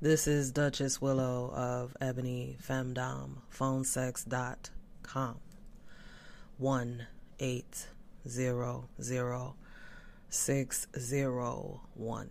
[0.00, 5.40] This is Duchess Willow of Ebony Femdom, phonesex.com.
[6.56, 7.06] 1
[7.40, 8.84] 800
[10.28, 12.30] 601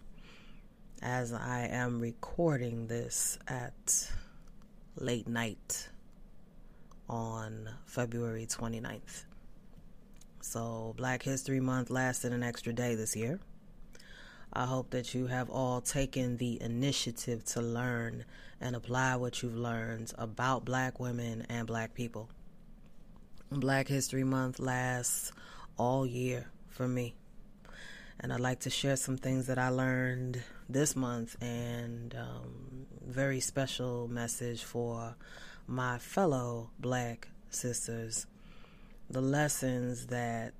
[1.02, 4.08] as I am recording this at
[4.96, 5.90] late night
[7.10, 9.24] on February 29th.
[10.42, 13.40] So, Black History Month lasted an extra day this year.
[14.52, 18.26] I hope that you have all taken the initiative to learn
[18.60, 22.30] and apply what you've learned about black women and black people.
[23.52, 25.32] Black History Month lasts
[25.78, 27.14] all year for me.
[28.20, 33.40] And I'd like to share some things that I learned this month and um, very
[33.40, 35.16] special message for
[35.66, 38.26] my fellow black sisters.
[39.12, 40.54] The lessons that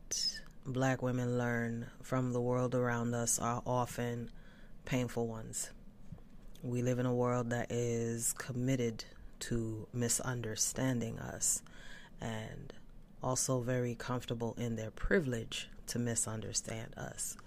[0.66, 4.30] black women learn from the world around us are often
[4.84, 5.70] painful ones.
[6.62, 9.06] We live in a world that is committed
[9.48, 11.64] to misunderstanding us
[12.20, 12.74] and
[13.24, 17.38] also very comfortable in their privilege to misunderstand us.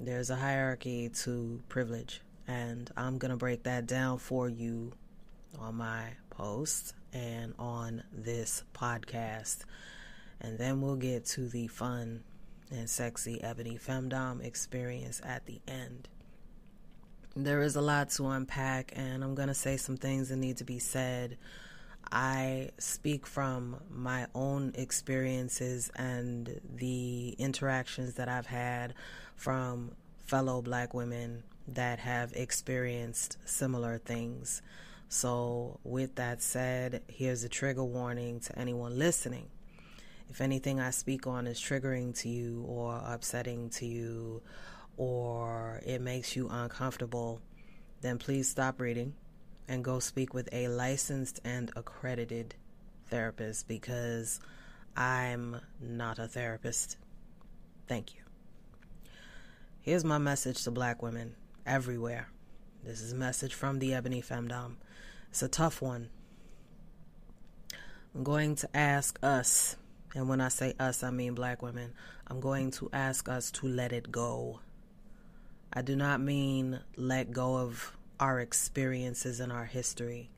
[0.00, 4.94] There's a hierarchy to privilege, and I'm going to break that down for you
[5.60, 9.58] on my post and on this podcast.
[10.40, 12.22] And then we'll get to the fun
[12.70, 16.08] and sexy Ebony Femdom experience at the end.
[17.34, 20.58] There is a lot to unpack, and I'm going to say some things that need
[20.58, 21.38] to be said.
[22.10, 28.94] I speak from my own experiences and the interactions that I've had
[29.36, 29.92] from
[30.26, 34.62] fellow black women that have experienced similar things.
[35.08, 39.48] So, with that said, here's a trigger warning to anyone listening.
[40.30, 44.42] If anything I speak on is triggering to you or upsetting to you
[44.96, 47.40] or it makes you uncomfortable,
[48.00, 49.14] then please stop reading
[49.68, 52.54] and go speak with a licensed and accredited
[53.06, 54.40] therapist because
[54.96, 56.96] I'm not a therapist.
[57.86, 58.20] Thank you.
[59.80, 61.34] Here's my message to black women
[61.64, 62.28] everywhere.
[62.84, 64.76] This is a message from the Ebony Femdom.
[65.30, 66.10] It's a tough one.
[68.14, 69.76] I'm going to ask us,
[70.14, 71.92] and when I say us, I mean black women,
[72.26, 74.60] I'm going to ask us to let it go.
[75.72, 80.30] I do not mean let go of our experiences and our history.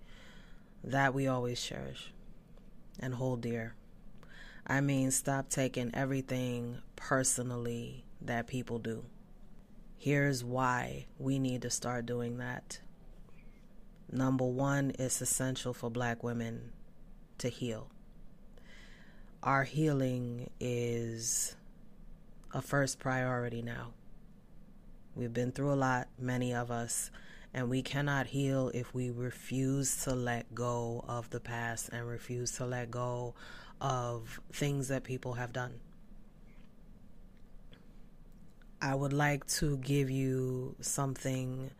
[0.82, 2.12] That we always cherish
[2.98, 3.74] and hold dear.
[4.66, 9.04] I mean, stop taking everything personally that people do.
[9.98, 12.80] Here's why we need to start doing that.
[14.10, 16.72] Number one, it's essential for black women
[17.38, 17.90] to heal.
[19.42, 21.56] Our healing is
[22.52, 23.94] a first priority now.
[25.16, 27.10] We've been through a lot, many of us,
[27.54, 32.52] and we cannot heal if we refuse to let go of the past and refuse
[32.58, 33.34] to let go
[33.80, 35.80] of things that people have done.
[38.82, 41.70] I would like to give you something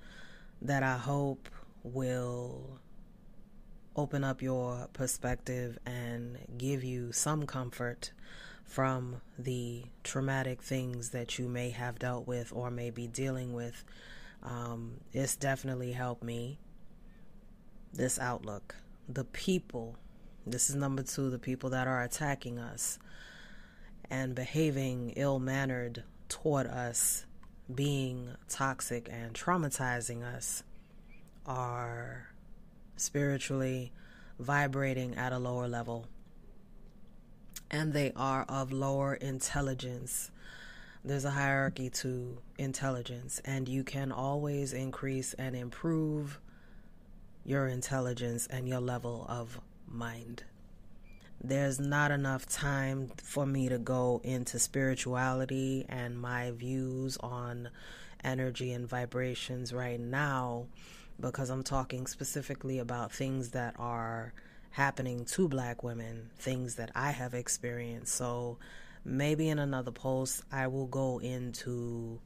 [0.62, 1.50] that I hope
[1.82, 2.80] will
[4.00, 8.12] open up your perspective and give you some comfort
[8.64, 13.84] from the traumatic things that you may have dealt with or may be dealing with.
[14.42, 16.58] Um, it's definitely helped me.
[17.92, 18.74] This outlook.
[19.06, 19.96] The people,
[20.46, 22.98] this is number two, the people that are attacking us
[24.08, 27.26] and behaving ill mannered toward us,
[27.74, 30.62] being toxic and traumatizing us
[31.44, 32.29] are
[33.00, 33.92] spiritually
[34.38, 36.06] vibrating at a lower level
[37.70, 40.30] and they are of lower intelligence.
[41.04, 46.40] There's a hierarchy to intelligence, and you can always increase and improve
[47.44, 50.44] your intelligence and your level of mind.
[51.42, 57.70] There's not enough time for me to go into spirituality and my views on
[58.22, 60.66] energy and vibrations right now
[61.20, 64.32] because I'm talking specifically about things that are
[64.70, 68.14] happening to black women, things that I have experienced.
[68.14, 68.58] So
[69.04, 72.20] maybe in another post, I will go into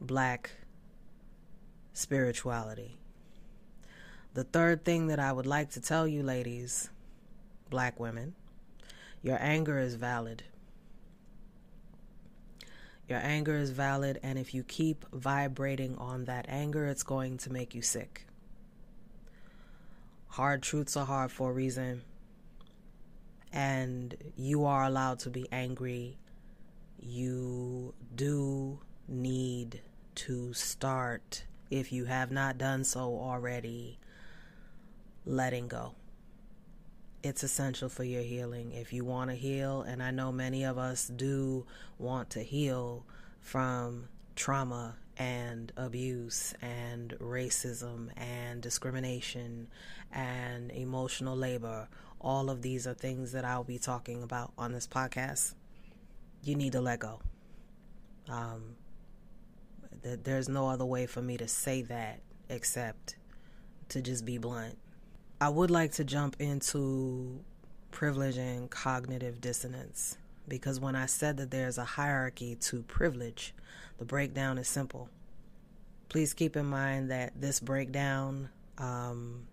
[0.00, 0.50] black
[1.92, 2.98] spirituality.
[4.34, 6.90] The third thing that I would like to tell you, ladies,
[7.70, 8.34] black women,
[9.22, 10.42] your anger is valid.
[13.08, 17.52] Your anger is valid, and if you keep vibrating on that anger, it's going to
[17.52, 18.26] make you sick.
[20.28, 22.02] Hard truths are hard for a reason.
[23.54, 26.18] and you are allowed to be angry,
[27.00, 29.80] you do need
[30.16, 33.98] to start, if you have not done so already,
[35.24, 35.94] letting go.
[37.24, 38.72] It's essential for your healing.
[38.72, 41.64] If you want to heal, and I know many of us do
[41.98, 43.06] want to heal
[43.40, 49.68] from trauma and abuse and racism and discrimination
[50.12, 51.88] and emotional labor.
[52.20, 55.54] All of these are things that I'll be talking about on this podcast.
[56.42, 57.22] You need to let go.
[58.28, 58.76] Um,
[60.02, 63.16] th- there's no other way for me to say that except
[63.88, 64.76] to just be blunt.
[65.44, 67.38] I would like to jump into
[67.90, 70.16] privilege and cognitive dissonance
[70.48, 73.52] because when I said that there's a hierarchy to privilege,
[73.98, 75.10] the breakdown is simple.
[76.08, 78.48] Please keep in mind that this breakdown,
[78.78, 79.46] um,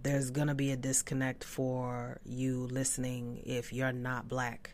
[0.00, 4.70] there's going to be a disconnect for you listening if you're not black.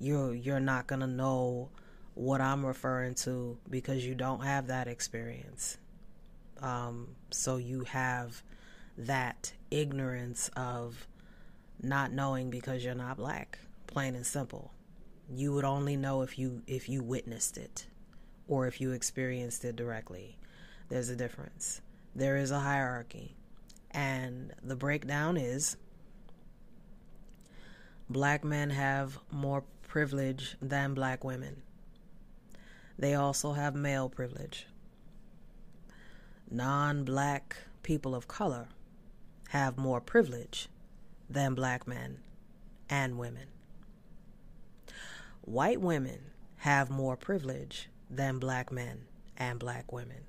[0.00, 1.68] You're, you're not going to know
[2.14, 5.76] what I'm referring to because you don't have that experience.
[6.62, 8.42] Um, so you have
[8.98, 11.06] that ignorance of
[11.80, 14.72] not knowing because you're not black plain and simple.
[15.28, 17.86] You would only know if you if you witnessed it
[18.46, 20.38] or if you experienced it directly.
[20.88, 21.80] There's a difference.
[22.14, 23.36] There is a hierarchy.
[23.90, 25.76] And the breakdown is
[28.08, 31.62] black men have more privilege than black women.
[32.98, 34.66] They also have male privilege.
[36.50, 38.68] Non black people of color
[39.48, 40.68] have more privilege
[41.28, 42.18] than black men
[42.88, 43.46] and women.
[45.42, 49.02] White women have more privilege than black men
[49.36, 50.24] and black women.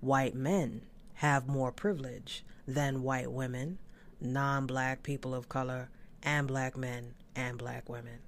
[0.00, 0.82] White men
[1.14, 3.78] have more privilege than white women,
[4.20, 5.88] non black people of color,
[6.22, 8.18] and black men and black women.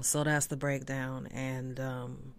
[0.00, 1.26] So that's the breakdown.
[1.28, 2.34] And um,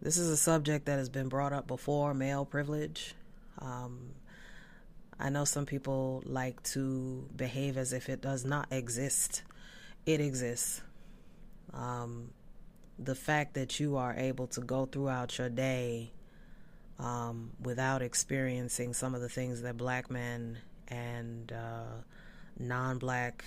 [0.00, 3.14] this is a subject that has been brought up before male privilege.
[3.58, 4.10] Um,
[5.18, 9.42] I know some people like to behave as if it does not exist
[10.06, 10.82] it exists.
[11.72, 12.30] Um,
[12.98, 16.12] the fact that you are able to go throughout your day
[16.98, 20.58] um, without experiencing some of the things that black men
[20.88, 22.02] and uh,
[22.58, 23.44] non black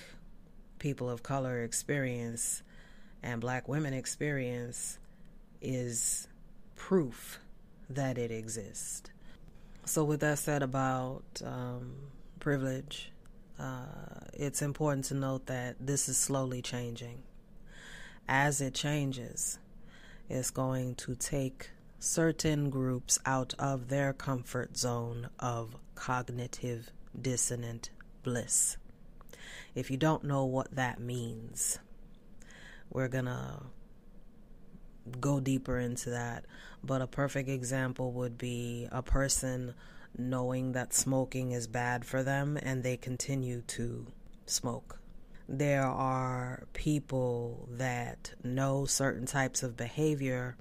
[0.79, 2.61] people of color experience
[3.23, 4.99] and black women experience
[5.61, 6.27] is
[6.75, 7.39] proof
[7.89, 9.09] that it exists.
[9.87, 11.93] So, with that said about um,
[12.41, 13.13] privilege,
[13.57, 13.85] uh,
[14.33, 17.23] it's important to note that this is slowly changing.
[18.27, 19.59] As it changes,
[20.27, 21.69] it's going to take
[21.99, 27.89] certain groups out of their comfort zone of cognitive dissonant
[28.23, 28.75] bliss.
[29.73, 31.79] If you don't know what that means,
[32.91, 33.61] we're going to
[35.21, 36.43] go deeper into that.
[36.87, 39.75] But a perfect example would be a person
[40.17, 44.07] knowing that smoking is bad for them and they continue to
[44.45, 44.97] smoke.
[45.49, 50.55] There are people that know certain types of behavior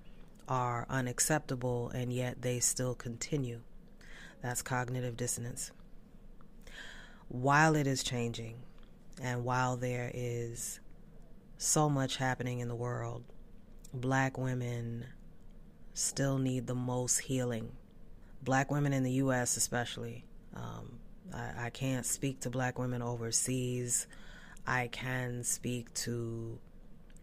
[0.49, 3.61] are unacceptable and yet they still continue.
[4.43, 5.71] That's cognitive dissonance.
[7.29, 8.57] While it is changing
[9.23, 10.81] and while there is
[11.57, 13.23] so much happening in the world,
[13.95, 15.07] black women
[15.97, 17.73] still need the most healing
[18.47, 20.25] black women in the U.S., especially.
[20.55, 21.01] Um,
[21.35, 24.07] I, I can't speak to black women overseas.
[24.67, 26.59] I can speak to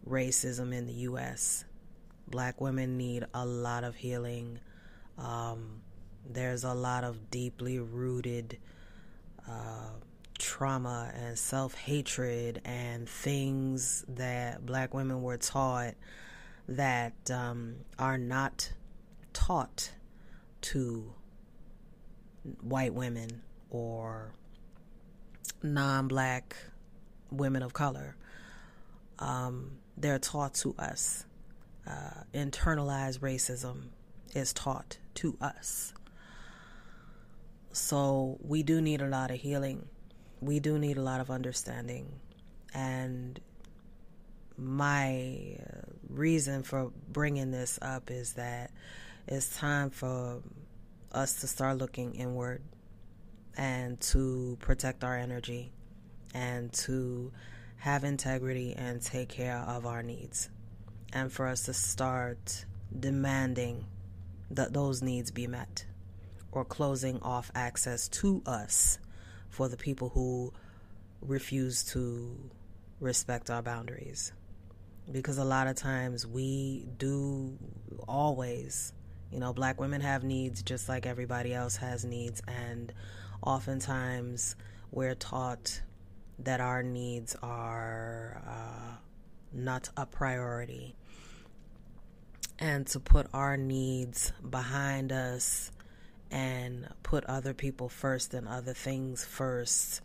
[0.08, 1.64] racism in the U.S.
[2.28, 4.60] Black women need a lot of healing.
[5.18, 5.80] Um,
[6.28, 8.58] there's a lot of deeply rooted
[9.48, 9.90] uh,
[10.38, 15.94] trauma and self hatred and things that black women were taught
[16.68, 18.72] that um, are not
[19.32, 19.90] taught
[20.62, 21.12] to
[22.60, 24.32] white women or
[25.62, 26.56] non black
[27.30, 28.16] women of color.
[29.18, 31.24] Um, they're taught to us.
[31.86, 33.88] Uh, internalized racism
[34.34, 35.92] is taught to us.
[37.72, 39.86] So we do need a lot of healing.
[40.40, 42.20] We do need a lot of understanding.
[42.72, 43.40] And
[44.56, 45.56] my
[46.08, 48.70] reason for bringing this up is that
[49.26, 50.42] it's time for
[51.12, 52.62] us to start looking inward
[53.56, 55.72] and to protect our energy
[56.34, 57.32] and to
[57.78, 60.48] have integrity and take care of our needs.
[61.12, 62.64] And for us to start
[62.98, 63.86] demanding
[64.50, 65.84] that those needs be met
[66.52, 68.98] or closing off access to us
[69.48, 70.52] for the people who
[71.20, 72.36] refuse to
[73.00, 74.32] respect our boundaries.
[75.10, 77.58] Because a lot of times we do
[78.08, 78.92] always,
[79.30, 82.92] you know, black women have needs just like everybody else has needs, and
[83.42, 84.56] oftentimes
[84.90, 85.82] we're taught
[86.38, 88.96] that our needs are uh,
[89.52, 90.96] not a priority.
[92.58, 95.70] And to put our needs behind us
[96.30, 100.00] and put other people first and other things first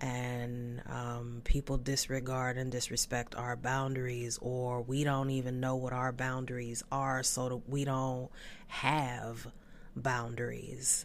[0.00, 6.12] and um, people disregard and disrespect our boundaries, or we don't even know what our
[6.12, 8.30] boundaries are, so we don't
[8.68, 9.46] have
[9.94, 11.04] boundaries.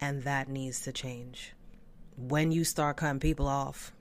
[0.00, 1.54] And that needs to change.
[2.16, 3.92] When you start cutting people off,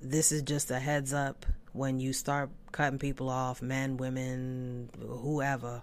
[0.00, 1.44] this is just a heads up.
[1.72, 5.82] When you start cutting people off, men, women, whoever,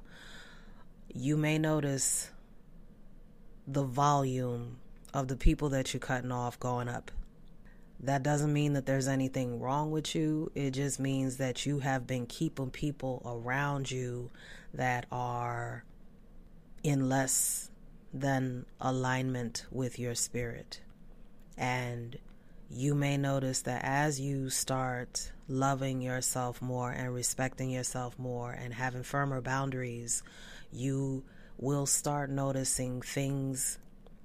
[1.14, 2.32] you may notice
[3.68, 4.78] the volume
[5.14, 7.12] of the people that you're cutting off going up
[8.04, 10.52] that doesn't mean that there's anything wrong with you.
[10.56, 14.30] It just means that you have been keeping people around you
[14.74, 15.86] that are
[16.84, 17.70] in less
[18.14, 20.82] than alignment with your spirit.
[21.58, 22.18] And
[22.70, 28.74] you may notice that as you start loving yourself more and respecting yourself more and
[28.74, 30.24] having firmer boundaries,
[30.74, 31.24] you
[31.58, 33.78] will start noticing things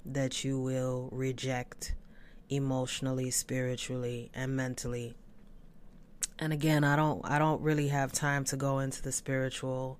[0.05, 1.95] that you will reject
[2.49, 5.15] emotionally, spiritually, and mentally.
[6.39, 9.99] And again, I don't I don't really have time to go into the spiritual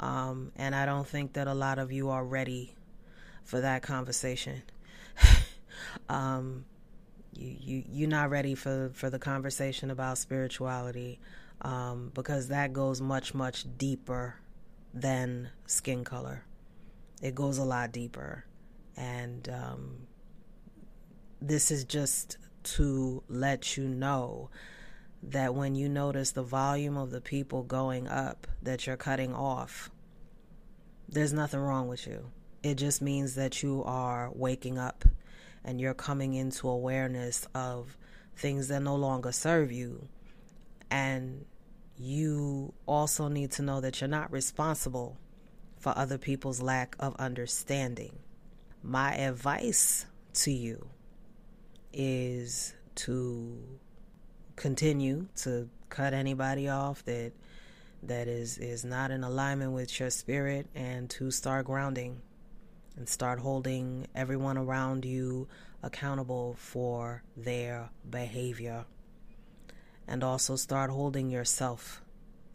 [0.00, 2.74] um, and I don't think that a lot of you are ready
[3.44, 4.62] for that conversation.
[6.08, 6.64] um,
[7.34, 11.20] you, you you're not ready for, for the conversation about spirituality
[11.60, 14.36] um, because that goes much much deeper
[14.94, 16.44] than skin color.
[17.20, 18.46] It goes a lot deeper,
[18.96, 20.06] and um,
[21.40, 24.50] this is just to let you know
[25.22, 29.90] that when you notice the volume of the people going up that you're cutting off,
[31.08, 32.30] there's nothing wrong with you.
[32.62, 35.04] It just means that you are waking up
[35.64, 37.96] and you're coming into awareness of
[38.36, 40.08] things that no longer serve you.
[40.90, 41.44] And
[41.96, 45.18] you also need to know that you're not responsible
[45.78, 48.18] for other people's lack of understanding.
[48.82, 50.88] My advice to you
[51.92, 53.58] is to
[54.56, 57.32] continue to cut anybody off that
[58.02, 62.20] that is is not in alignment with your spirit and to start grounding
[62.96, 65.48] and start holding everyone around you
[65.82, 68.84] accountable for their behavior.
[70.06, 72.02] And also start holding yourself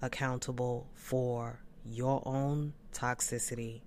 [0.01, 3.81] accountable for your own toxicity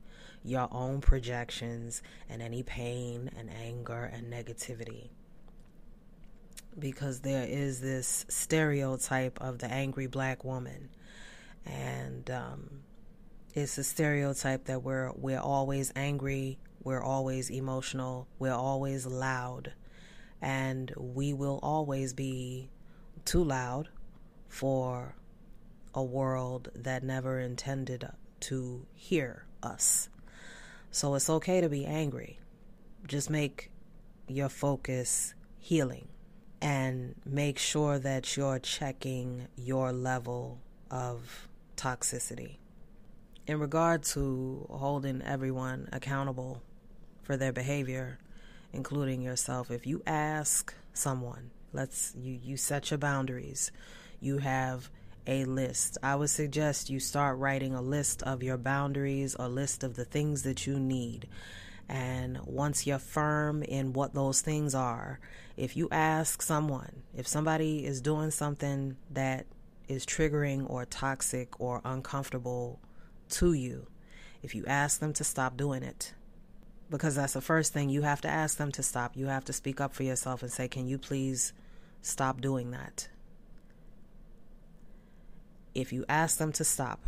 [0.44, 5.10] your own projections and any pain and anger and negativity
[6.78, 10.88] because there is this stereotype of the angry black woman,
[11.64, 12.80] and um,
[13.54, 19.72] it's a stereotype that we're we're always angry, we're always emotional, we're always loud,
[20.40, 22.70] and we will always be
[23.24, 23.88] too loud
[24.48, 25.14] for
[25.94, 28.08] a world that never intended
[28.40, 30.08] to hear us.
[30.90, 32.38] So it's okay to be angry.
[33.06, 33.70] Just make
[34.26, 36.08] your focus healing
[36.60, 40.58] and make sure that you're checking your level
[40.90, 42.56] of toxicity.
[43.46, 46.62] In regard to holding everyone accountable
[47.22, 48.18] for their behavior,
[48.72, 53.70] including yourself, if you ask someone, let's you you set your boundaries.
[54.20, 54.90] You have
[55.26, 55.98] a list.
[56.02, 60.04] I would suggest you start writing a list of your boundaries, a list of the
[60.04, 61.28] things that you need.
[61.88, 65.20] And once you're firm in what those things are,
[65.56, 69.46] if you ask someone, if somebody is doing something that
[69.88, 72.78] is triggering or toxic or uncomfortable
[73.30, 73.86] to you,
[74.42, 76.12] if you ask them to stop doing it,
[76.90, 79.16] because that's the first thing you have to ask them to stop.
[79.16, 81.52] You have to speak up for yourself and say, Can you please
[82.02, 83.08] stop doing that?
[85.74, 87.00] If you ask them to stop,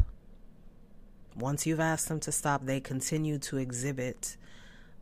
[1.34, 4.36] once you've asked them to stop, they continue to exhibit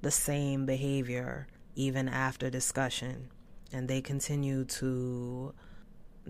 [0.02, 3.30] the same behavior even after discussion.
[3.72, 5.54] And they continue to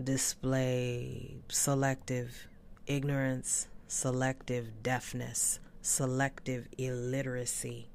[0.03, 2.49] display selective
[2.87, 7.89] ignorance, selective deafness, selective illiteracy,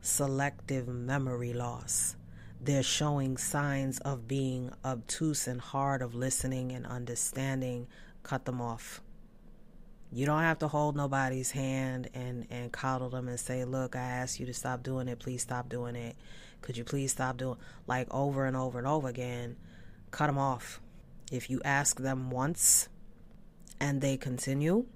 [0.00, 2.16] selective memory loss.
[2.60, 7.88] They're showing signs of being obtuse and hard of listening and understanding.
[8.22, 9.02] Cut them off.
[10.14, 14.00] You don't have to hold nobody's hand and, and coddle them and say, Look, I
[14.00, 15.18] asked you to stop doing it.
[15.18, 16.14] Please stop doing it.
[16.62, 17.56] Could you please stop doing
[17.88, 19.56] like over and over and over again?
[20.14, 20.80] cut them off.
[21.32, 22.88] If you ask them once
[23.80, 24.86] and they continue,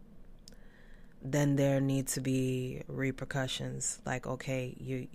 [1.21, 4.01] then there need to be repercussions.
[4.07, 5.09] Like, okay, you,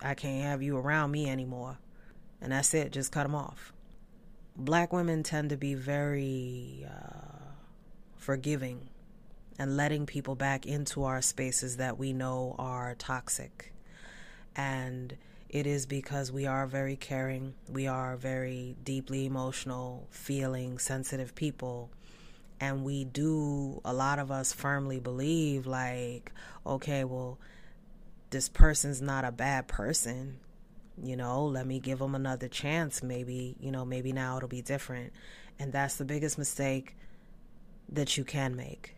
[0.00, 1.76] I can't have you around me anymore,
[2.40, 2.90] and that's it.
[2.92, 3.74] Just cut them off.
[4.56, 7.52] Black women tend to be very uh,
[8.16, 8.88] forgiving
[9.62, 13.72] and letting people back into our spaces that we know are toxic.
[14.56, 15.16] And
[15.48, 21.90] it is because we are very caring, we are very deeply emotional, feeling, sensitive people.
[22.58, 26.32] And we do, a lot of us firmly believe, like,
[26.66, 27.38] okay, well,
[28.30, 30.40] this person's not a bad person.
[31.00, 33.00] You know, let me give them another chance.
[33.00, 35.12] Maybe, you know, maybe now it'll be different.
[35.60, 36.96] And that's the biggest mistake
[37.88, 38.96] that you can make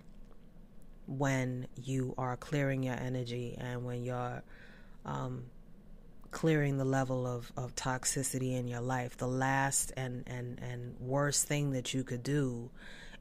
[1.07, 4.43] when you are clearing your energy and when you're
[5.05, 5.45] um,
[6.31, 9.17] clearing the level of, of toxicity in your life.
[9.17, 12.71] The last and, and, and worst thing that you could do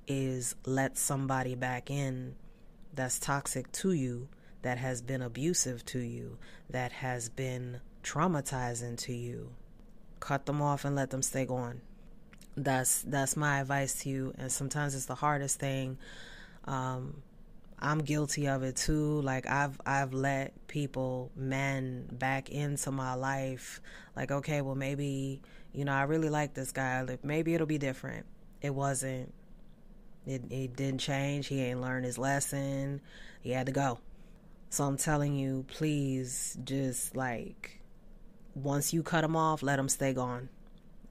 [0.07, 2.35] is let somebody back in
[2.93, 4.27] that's toxic to you,
[4.61, 6.37] that has been abusive to you,
[6.69, 9.51] that has been traumatizing to you.
[10.19, 11.81] Cut them off and let them stay gone.
[12.55, 14.33] That's that's my advice to you.
[14.37, 15.97] And sometimes it's the hardest thing.
[16.65, 17.23] Um,
[17.79, 19.21] I'm guilty of it too.
[19.21, 23.81] Like I've I've let people, men, back into my life.
[24.15, 25.41] Like okay, well maybe
[25.73, 27.01] you know I really like this guy.
[27.01, 28.25] Like maybe it'll be different.
[28.61, 29.33] It wasn't.
[30.25, 31.47] It it didn't change.
[31.47, 33.01] He ain't learned his lesson.
[33.41, 33.99] He had to go.
[34.69, 37.81] So I'm telling you, please just like
[38.55, 40.49] once you cut him off, let him stay gone.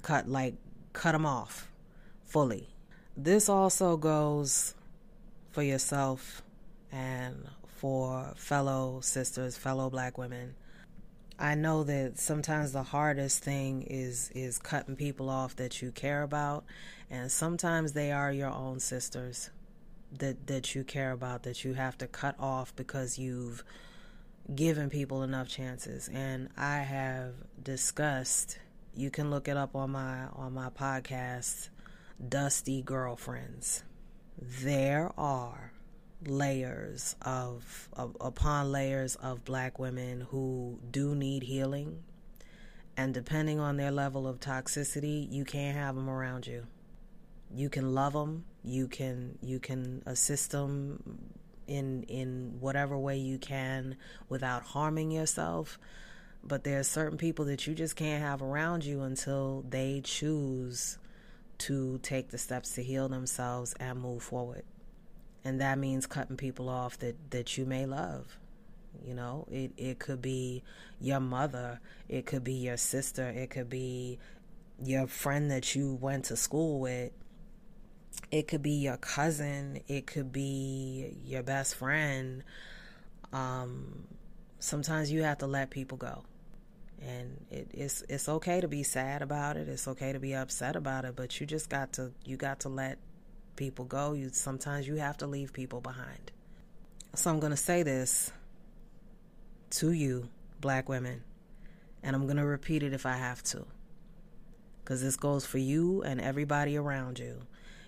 [0.03, 0.55] Cut like
[0.93, 1.69] cut him off
[2.25, 2.69] fully.
[3.17, 4.75] This also goes
[5.51, 6.43] for yourself
[6.93, 10.55] and for fellow sisters, fellow black women.
[11.39, 16.23] I know that sometimes the hardest thing is is cutting people off that you care
[16.23, 16.65] about
[17.11, 19.51] and sometimes they are your own sisters
[20.19, 23.65] that that you care about that you have to cut off because you've
[24.55, 28.59] given people enough chances and I have discussed
[28.95, 31.71] you can look it up on my on my podcast
[32.29, 33.83] Dusty Girlfriends.
[34.39, 35.73] There are
[36.27, 42.03] layers of, of upon layers of black women who do need healing.
[42.97, 46.67] And depending on their level of toxicity you can't have them around you.
[47.55, 51.19] You can love them you can you can assist them
[51.67, 53.97] in in whatever way you can
[54.29, 55.79] without harming yourself.
[56.45, 60.99] But there are certain people that you just can't have around you until they choose
[61.59, 64.65] to take the steps to heal themselves and move forward
[65.45, 68.39] and that means cutting people off that that you may love.
[69.05, 70.63] You know it it could be
[71.01, 74.19] your mother it could be your sister it could be
[74.83, 77.11] your friend that you went to school with
[78.31, 82.45] it could be your cousin it could be your best friend.
[83.33, 84.05] Um
[84.59, 86.23] sometimes you have to let people go.
[87.01, 90.77] And it, it's it's okay to be sad about it it's okay to be upset
[90.77, 92.99] about it but you just got to you got to let
[93.57, 94.13] people go.
[94.13, 96.33] You sometimes you have to leave people behind.
[97.15, 98.33] So I'm going to say this
[99.71, 100.29] to you,
[100.61, 101.25] black women,
[102.03, 103.67] and I'm going to repeat it if I have to.
[104.85, 107.43] Cuz this goes for you and everybody around you.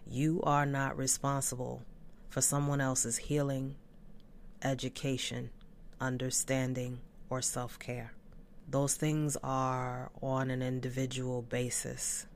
[0.06, 1.82] You are not responsible
[2.28, 3.76] for someone else's healing,
[4.62, 5.50] education,
[6.00, 7.00] understanding,
[7.30, 8.12] or self-care.
[8.68, 12.26] Those things are on an individual basis.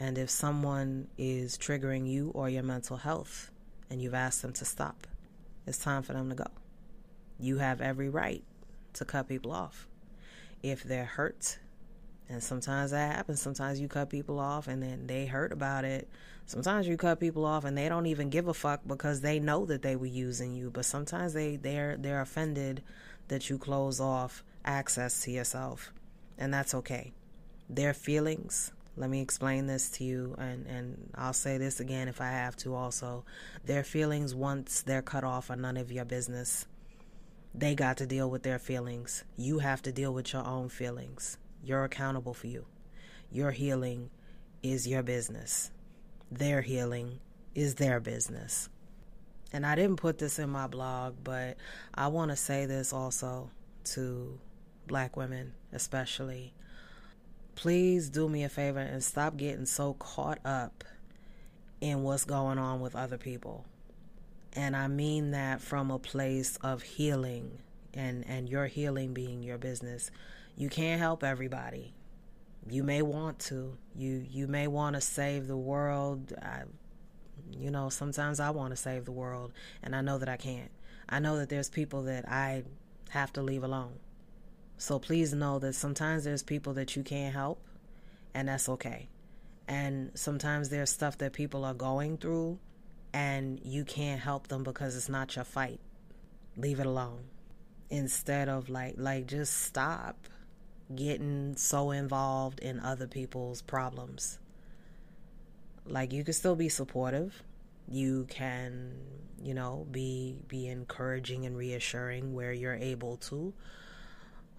[0.00, 3.50] And if someone is triggering you or your mental health
[3.90, 5.06] and you've asked them to stop,
[5.66, 6.46] it's time for them to go.
[7.40, 8.44] You have every right
[8.94, 9.88] to cut people off.
[10.62, 11.58] If they're hurt,
[12.28, 16.08] and sometimes that happens, sometimes you cut people off and then they hurt about it.
[16.46, 19.64] Sometimes you cut people off and they don't even give a fuck because they know
[19.66, 22.82] that they were using you, but sometimes they they're they're offended
[23.28, 25.92] that you close off access to yourself.
[26.36, 27.12] And that's okay.
[27.68, 32.20] Their feelings let me explain this to you, and, and I'll say this again if
[32.20, 33.24] I have to also.
[33.64, 36.66] Their feelings, once they're cut off, are none of your business.
[37.54, 39.24] They got to deal with their feelings.
[39.36, 41.38] You have to deal with your own feelings.
[41.62, 42.66] You're accountable for you.
[43.30, 44.10] Your healing
[44.62, 45.70] is your business.
[46.30, 47.20] Their healing
[47.54, 48.68] is their business.
[49.52, 51.56] And I didn't put this in my blog, but
[51.94, 53.50] I want to say this also
[53.92, 54.38] to
[54.86, 56.52] black women, especially
[57.58, 60.84] please do me a favor and stop getting so caught up
[61.80, 63.66] in what's going on with other people.
[64.52, 67.58] And I mean that from a place of healing
[67.92, 70.12] and, and your healing being your business.
[70.56, 71.94] You can't help everybody.
[72.70, 73.76] you may want to.
[73.96, 76.32] You you may want to save the world.
[76.42, 76.62] I,
[77.50, 80.70] you know, sometimes I want to save the world, and I know that I can't.
[81.08, 82.64] I know that there's people that I
[83.10, 83.94] have to leave alone.
[84.78, 87.60] So please know that sometimes there's people that you can't help,
[88.32, 89.08] and that's okay.
[89.66, 92.58] And sometimes there's stuff that people are going through,
[93.12, 95.80] and you can't help them because it's not your fight.
[96.56, 97.24] Leave it alone.
[97.90, 100.16] Instead of like, like just stop
[100.94, 104.38] getting so involved in other people's problems.
[105.86, 107.42] Like you can still be supportive.
[107.90, 108.92] You can,
[109.42, 113.52] you know, be be encouraging and reassuring where you're able to.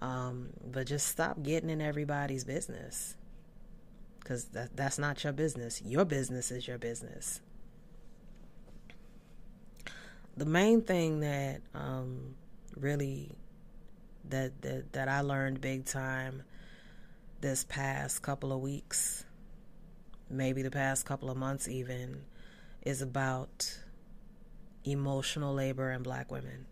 [0.02, 3.16] Um, but just stop getting in everybody's business.
[4.24, 5.82] Cuz that that's not your business.
[5.84, 7.42] Your business is your business.
[10.38, 12.36] The main thing that um,
[12.76, 13.36] really
[14.30, 16.44] that, that that I learned big time
[17.42, 19.26] this past couple of weeks,
[20.30, 22.22] maybe the past couple of months even,
[22.82, 23.80] is about
[24.86, 26.66] emotional labor in black women.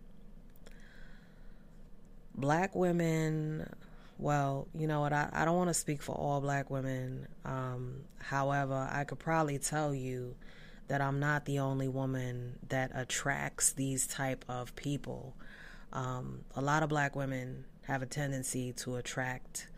[2.38, 3.68] Black women,
[4.16, 7.28] well, you know what, I, I don't want to speak for all black women.
[7.44, 10.36] Um, however, I could probably tell you
[10.86, 15.34] that I'm not the only woman that attracts these type of people
[15.92, 19.68] um, a lot of black women have a tendency to attract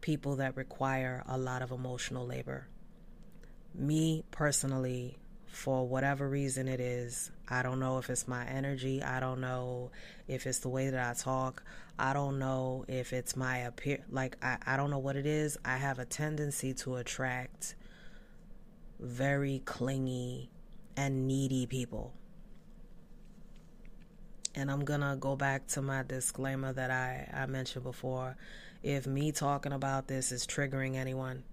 [0.00, 2.68] people that require a lot of emotional labor.
[3.74, 5.18] Me personally,
[5.56, 9.90] for whatever reason it is, I don't know if it's my energy, I don't know
[10.28, 11.62] if it's the way that I talk,
[11.98, 15.56] I don't know if it's my appear like I, I don't know what it is.
[15.64, 17.74] I have a tendency to attract
[19.00, 20.50] very clingy
[20.94, 22.12] and needy people.
[24.54, 28.36] And I'm gonna go back to my disclaimer that I, I mentioned before.
[28.82, 31.44] If me talking about this is triggering anyone,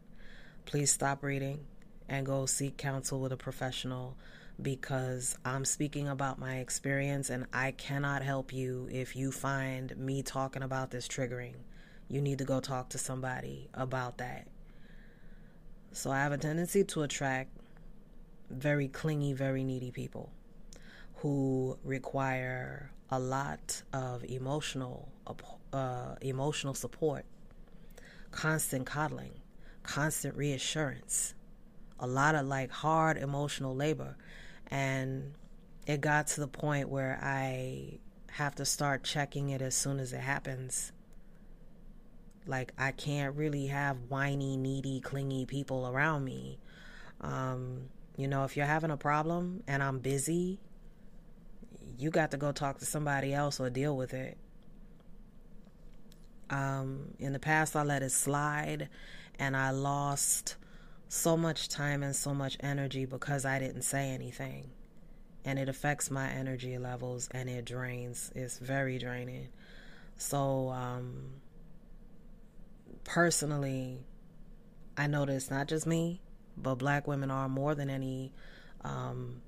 [0.65, 1.65] please stop reading
[2.09, 4.17] and go seek counsel with a professional
[4.61, 10.21] because I'm speaking about my experience and I cannot help you if you find me
[10.21, 11.55] talking about this triggering.
[12.07, 14.47] You need to go talk to somebody about that.
[15.91, 17.51] So I have a tendency to attract
[18.49, 20.31] very clingy, very needy people
[21.15, 25.09] who require a lot of emotional
[25.71, 27.25] uh, emotional support,
[28.31, 29.33] constant coddling,
[29.83, 31.33] constant reassurance,
[32.03, 34.15] a lot of like hard emotional labor,
[34.67, 35.33] and
[35.87, 37.99] it got to the point where I
[38.31, 40.91] have to start checking it as soon as it happens.
[42.45, 46.59] Like I can't really have whiny, needy, clingy people around me.
[47.21, 50.59] Um, you know, if you're having a problem and I'm busy
[51.97, 54.37] you got to go talk to somebody else or deal with it.
[56.49, 58.89] Um, in the past, I let it slide
[59.39, 60.55] and I lost
[61.13, 64.71] so much time and so much energy because I didn't say anything.
[65.45, 68.31] And it affects my energy levels and it drains.
[68.33, 69.49] It's very draining.
[70.17, 71.33] So, um,
[73.03, 73.99] personally,
[74.97, 76.19] I it's not just me,
[76.57, 78.31] but black women are more than any
[78.83, 79.41] um,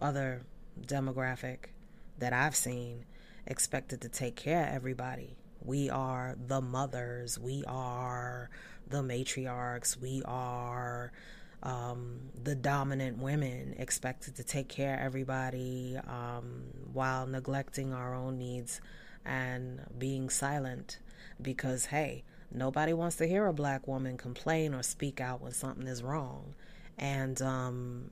[0.00, 0.42] other
[0.80, 1.70] demographic
[2.18, 3.04] that I've seen
[3.44, 5.36] expected to take care of everybody.
[5.64, 8.50] We are the mothers, we are
[8.88, 11.12] the matriarchs, we are
[11.62, 18.38] um, the dominant women expected to take care of everybody um, while neglecting our own
[18.38, 18.80] needs
[19.24, 20.98] and being silent
[21.42, 25.86] because, hey, nobody wants to hear a black woman complain or speak out when something
[25.86, 26.54] is wrong.
[26.96, 28.10] And um,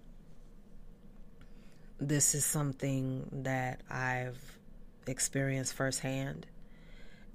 [1.98, 4.58] this is something that I've
[5.06, 6.46] experienced firsthand,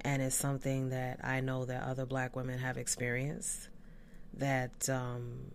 [0.04, 3.68] and it's something that I know that other black women have experienced.
[4.34, 5.52] That um,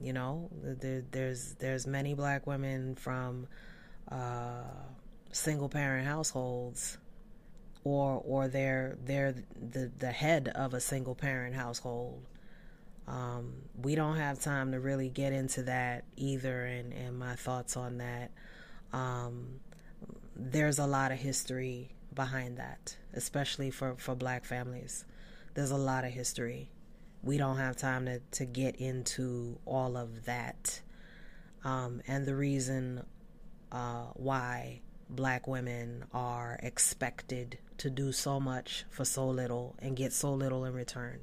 [0.00, 3.46] you know, there, there's there's many black women from
[4.10, 4.62] uh,
[5.32, 6.98] single parent households,
[7.84, 12.22] or or they're they're the the head of a single parent household.
[13.06, 17.74] Um, we don't have time to really get into that either, and, and my thoughts
[17.76, 18.30] on that.
[18.92, 19.60] Um,
[20.36, 25.04] there's a lot of history behind that, especially for, for black families.
[25.54, 26.68] There's a lot of history.
[27.22, 30.80] We don't have time to, to get into all of that.
[31.62, 33.06] Um, and the reason
[33.70, 40.12] uh, why black women are expected to do so much for so little and get
[40.12, 41.20] so little in return.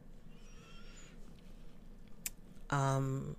[2.70, 3.36] Um,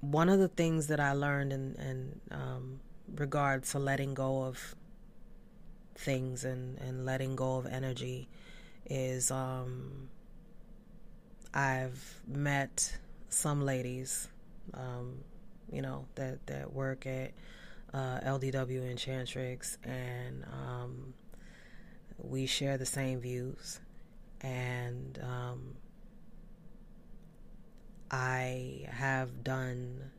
[0.00, 2.80] one of the things that I learned in, in um,
[3.14, 4.74] regard to letting go of
[5.94, 8.28] things and, and letting go of energy
[8.86, 10.08] is um,
[11.54, 12.96] I've met
[13.28, 14.28] some ladies,
[14.74, 15.18] um,
[15.70, 17.32] you know, that, that work at
[17.92, 21.14] uh, LDW Enchantrix, and um,
[22.18, 23.80] we share the same views.
[24.40, 25.74] And um,
[28.10, 30.10] I have done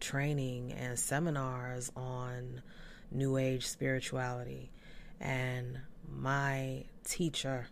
[0.00, 2.62] training and seminars on
[3.10, 4.70] New Age spirituality.
[5.20, 7.68] And my teacher,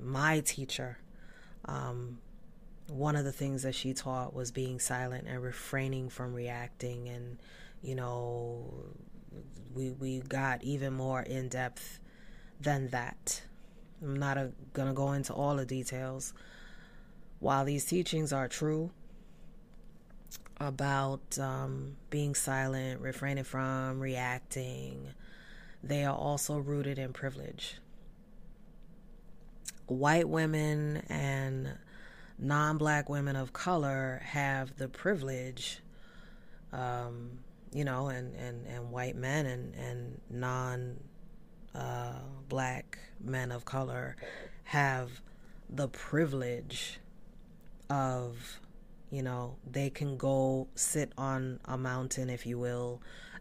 [0.00, 0.98] my teacher,
[1.64, 2.18] um,
[2.88, 7.08] one of the things that she taught was being silent and refraining from reacting.
[7.08, 7.38] And,
[7.82, 8.64] you know,
[9.74, 12.00] we, we got even more in depth
[12.60, 13.42] than that.
[14.02, 16.34] I'm not to go into all the details.
[17.38, 18.90] While these teachings are true,
[20.58, 25.08] about um, being silent, refraining from reacting,
[25.82, 27.78] they are also rooted in privilege.
[29.86, 31.78] White women and
[32.38, 35.80] non black women of color have the privilege,
[36.72, 37.38] um,
[37.72, 40.96] you know, and, and, and white men and, and non
[41.74, 44.16] uh, black men of color
[44.64, 45.20] have
[45.68, 46.98] the privilege
[47.88, 48.60] of
[49.10, 53.00] you know, they can go sit on a mountain, if you will,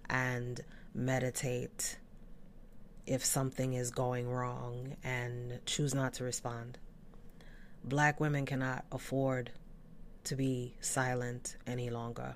[0.10, 0.62] and
[0.94, 1.98] meditate
[3.06, 6.78] if something is going wrong and choose not to respond.
[7.84, 9.52] Black women cannot afford
[10.24, 12.36] to be silent any longer.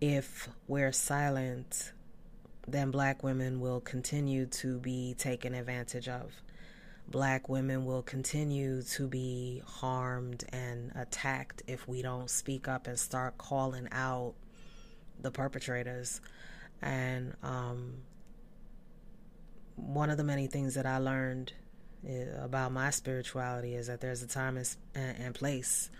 [0.00, 1.92] If we're silent,
[2.68, 6.32] then black women will continue to be taken advantage of
[7.08, 12.98] black women will continue to be harmed and attacked if we don't speak up and
[12.98, 14.34] start calling out
[15.20, 16.20] the perpetrators.
[16.82, 17.94] And um,
[19.76, 21.52] one of the many things that I learned
[22.06, 24.60] eh, about my spirituality is that there's a time
[24.94, 25.90] and place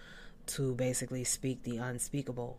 [0.46, 2.58] to basically speak the unspeakable,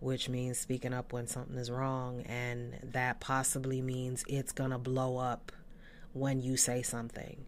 [0.00, 2.22] which means speaking up when something is wrong.
[2.22, 5.52] And that possibly means it's going to blow up
[6.12, 7.44] when you say something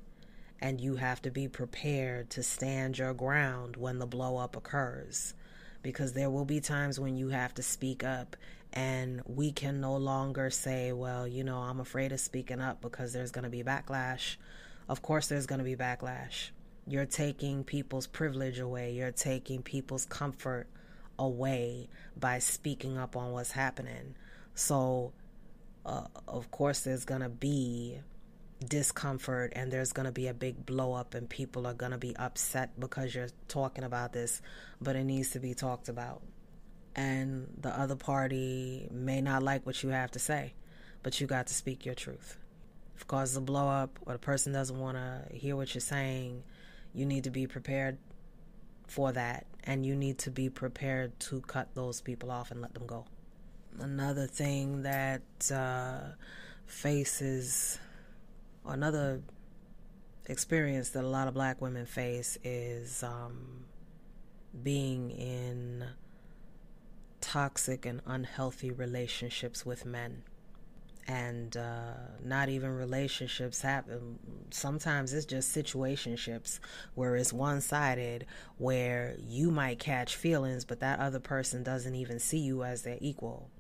[0.61, 5.35] and you have to be prepared to stand your ground when the blow up occurs
[5.83, 8.37] because there will be times when you have to speak up
[8.73, 13.13] and we can no longer say well you know i'm afraid of speaking up because
[13.13, 14.37] there's going to be backlash.
[14.91, 16.51] Of course there's going to be backlash.
[16.85, 18.93] You're taking people's privilege away.
[18.93, 20.67] You're taking people's comfort
[21.17, 21.89] away
[22.19, 24.17] by speaking up on what's happening.
[24.57, 25.13] So
[25.87, 28.01] uh, of course there's going to be
[28.67, 31.99] discomfort and there's going to be a big blow up and people are going to
[31.99, 34.43] be upset because you're talking about this,
[34.81, 36.23] but it needs to be talked about.
[36.95, 40.55] And the other party may not like what you have to say,
[41.03, 42.37] but you got to speak your truth.
[42.97, 45.81] If it causes a blow up or the person doesn't want to hear what you're
[45.81, 46.43] saying,
[46.93, 47.97] you need to be prepared
[48.87, 52.75] for that and you need to be prepared to cut those people off and let
[52.75, 53.07] them go.
[53.79, 56.01] Another thing that uh,
[56.67, 57.79] faces
[58.67, 59.23] another
[60.27, 63.65] experience that a lot of black women face is um,
[64.63, 65.85] being in
[67.21, 70.23] toxic and unhealthy relationships with men.
[71.09, 74.19] And uh, not even relationships happen.
[74.51, 76.61] Sometimes it's just situationships
[76.95, 78.27] where it's one sided,
[78.59, 82.99] where you might catch feelings, but that other person doesn't even see you as their
[83.01, 83.51] equal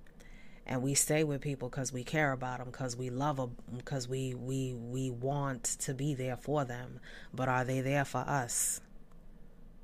[0.71, 4.09] and we stay with people because we care about them because we love them because
[4.09, 7.01] we we we want to be there for them.
[7.35, 8.81] But are they there for us?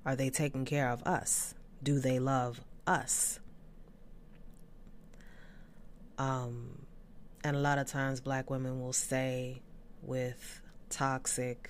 [0.06, 1.54] Are they taking care of us?
[1.82, 3.40] Do they love us?
[6.18, 6.86] Um
[7.42, 9.62] and a lot of times black women will stay
[10.02, 11.68] with toxic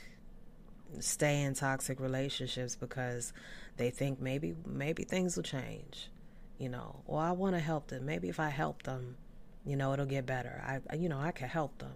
[1.01, 3.33] stay in toxic relationships because
[3.79, 6.11] they think maybe maybe things will change
[6.59, 8.07] you know, or I want to help them.
[8.07, 9.17] Maybe if I help them,
[9.65, 10.63] you know, it'll get better.
[10.65, 11.93] I, you know, I can help them.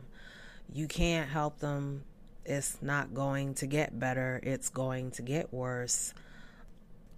[0.72, 2.04] You can't help them.
[2.44, 4.40] It's not going to get better.
[4.42, 6.14] It's going to get worse.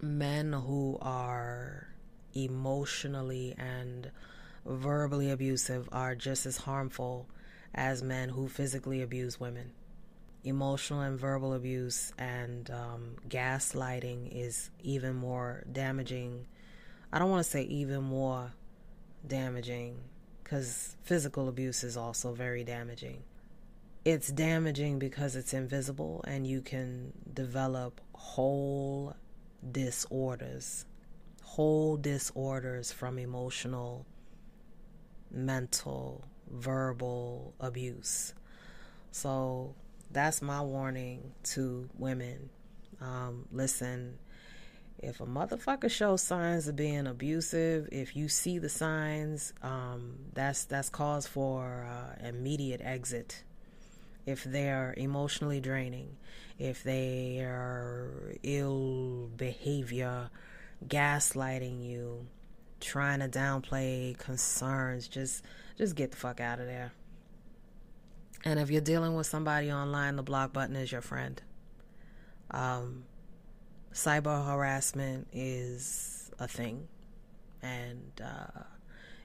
[0.01, 1.87] Men who are
[2.33, 4.11] emotionally and
[4.65, 7.27] verbally abusive are just as harmful
[7.73, 9.71] as men who physically abuse women.
[10.43, 16.45] Emotional and verbal abuse and um, gaslighting is even more damaging
[17.13, 18.53] I don't want to say even more
[19.27, 19.97] damaging
[20.43, 23.21] because physical abuse is also very damaging.
[24.03, 29.15] It's damaging because it's invisible and you can develop whole
[29.71, 30.85] disorders,
[31.43, 34.07] whole disorders from emotional,
[35.31, 38.33] mental, verbal abuse.
[39.11, 39.75] So
[40.11, 42.49] that's my warning to women
[43.01, 44.17] Um, listen,
[45.03, 50.65] if a motherfucker shows signs of being abusive, if you see the signs, um, that's
[50.65, 53.43] that's cause for uh, immediate exit.
[54.25, 56.15] If they're emotionally draining,
[56.57, 60.29] if they are ill behavior,
[60.87, 62.25] gaslighting you,
[62.79, 65.43] trying to downplay concerns, just
[65.77, 66.93] just get the fuck out of there.
[68.45, 71.41] And if you're dealing with somebody online, the block button is your friend.
[72.51, 73.03] Um,
[73.93, 76.87] cyber harassment is a thing,
[77.61, 78.63] and uh,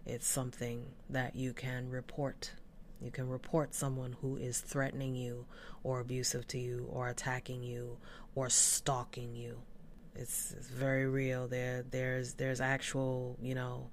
[0.06, 2.52] it's something that you can report.
[3.00, 5.46] You can report someone who is threatening you,
[5.82, 7.98] or abusive to you, or attacking you,
[8.34, 9.58] or stalking you.
[10.14, 11.46] It's, it's very real.
[11.48, 13.90] There, there's, there's actual, you know,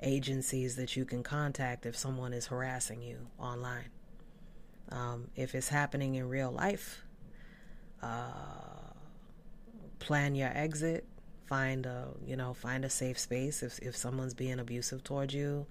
[0.00, 3.90] agencies that you can contact if someone is harassing you online.
[4.90, 7.04] Um, if it's happening in real life,
[8.02, 8.71] uh,
[10.02, 11.04] plan your exit.
[11.46, 15.66] Find a you know find a safe space if if someone's being abusive towards you.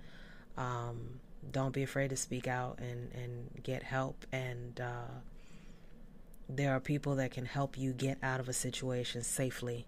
[0.58, 1.20] Um,
[1.52, 4.26] don't be afraid to speak out and and get help.
[4.32, 5.14] And uh,
[6.48, 9.86] there are people that can help you get out of a situation safely.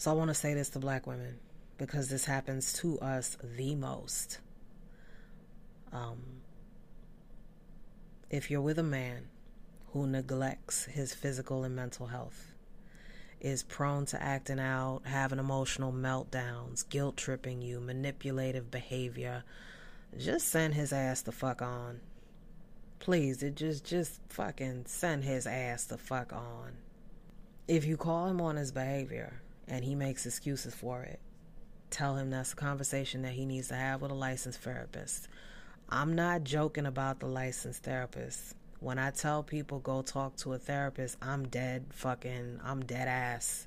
[0.00, 1.40] So I want to say this to black women
[1.76, 4.38] because this happens to us the most.
[5.92, 6.40] Um,
[8.30, 9.28] if you're with a man
[9.92, 12.54] who neglects his physical and mental health,
[13.42, 19.44] is prone to acting out, having emotional meltdowns, guilt tripping you, manipulative behavior,
[20.16, 22.00] just send his ass the fuck on.
[23.00, 26.72] Please, it just just fucking send his ass the fuck on.
[27.68, 31.20] If you call him on his behavior and he makes excuses for it,
[31.90, 35.28] tell him that's a conversation that he needs to have with a licensed therapist.
[35.88, 38.54] I'm not joking about the licensed therapist.
[38.80, 43.66] When I tell people go talk to a therapist, I'm dead fucking, I'm dead ass.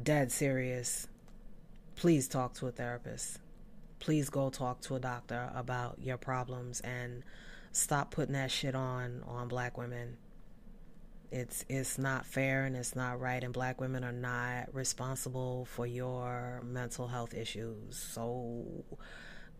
[0.00, 1.06] Dead serious.
[1.96, 3.38] Please talk to a therapist.
[3.98, 7.22] Please go talk to a doctor about your problems and
[7.72, 10.16] stop putting that shit on on black women.
[11.32, 15.86] It's it's not fair and it's not right and black women are not responsible for
[15.86, 17.96] your mental health issues.
[17.96, 18.84] So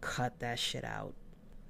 [0.02, 1.14] cut that shit out.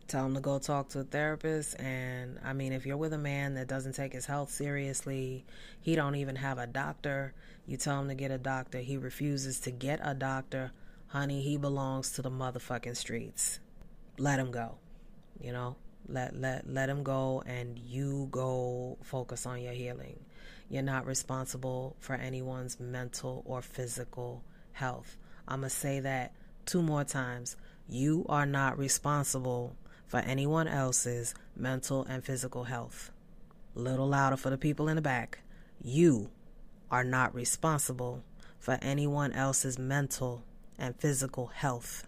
[0.08, 3.18] Tell him to go talk to a therapist and i mean if you're with a
[3.18, 5.46] man that doesn't take his health seriously
[5.80, 7.32] he don't even have a doctor
[7.66, 8.80] you tell him to get a doctor.
[8.80, 10.72] He refuses to get a doctor.
[11.06, 13.60] Honey he belongs to the motherfucking streets.
[14.18, 14.78] Let him go
[15.40, 15.76] you know
[16.12, 20.18] let let let him go and you go focus on your healing
[20.68, 25.16] you're not responsible for anyone's mental or physical health
[25.48, 26.32] i'm going to say that
[26.66, 27.56] two more times
[27.88, 29.76] you are not responsible
[30.12, 33.10] for anyone else's mental and physical health.
[33.74, 35.38] Little louder for the people in the back.
[35.82, 36.30] You
[36.90, 38.22] are not responsible
[38.58, 40.44] for anyone else's mental
[40.78, 42.06] and physical health.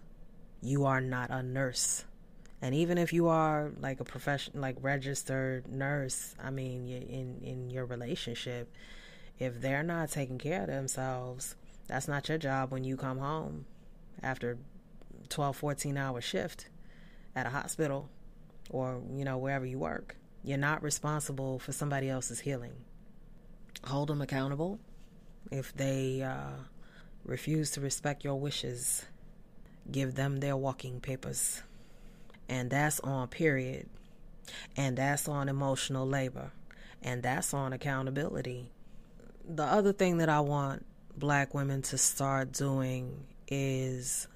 [0.60, 2.04] You are not a nurse.
[2.64, 7.68] And even if you are like a profession like registered nurse, I mean in in
[7.68, 8.72] your relationship,
[9.38, 11.56] if they're not taking care of themselves,
[11.88, 13.66] that's not your job when you come home
[14.22, 14.56] after
[15.28, 16.70] 12 14 hour shift
[17.36, 18.08] at a hospital
[18.70, 20.16] or, you know, wherever you work.
[20.42, 22.72] You're not responsible for somebody else's healing.
[23.84, 24.78] Hold them accountable.
[25.50, 26.64] If they uh,
[27.26, 29.04] refuse to respect your wishes,
[29.92, 31.62] give them their walking papers.
[32.48, 33.88] And that's on period.
[34.76, 36.52] And that's on emotional labor.
[37.02, 38.70] And that's on accountability.
[39.46, 40.86] The other thing that I want
[41.16, 44.26] black women to start doing is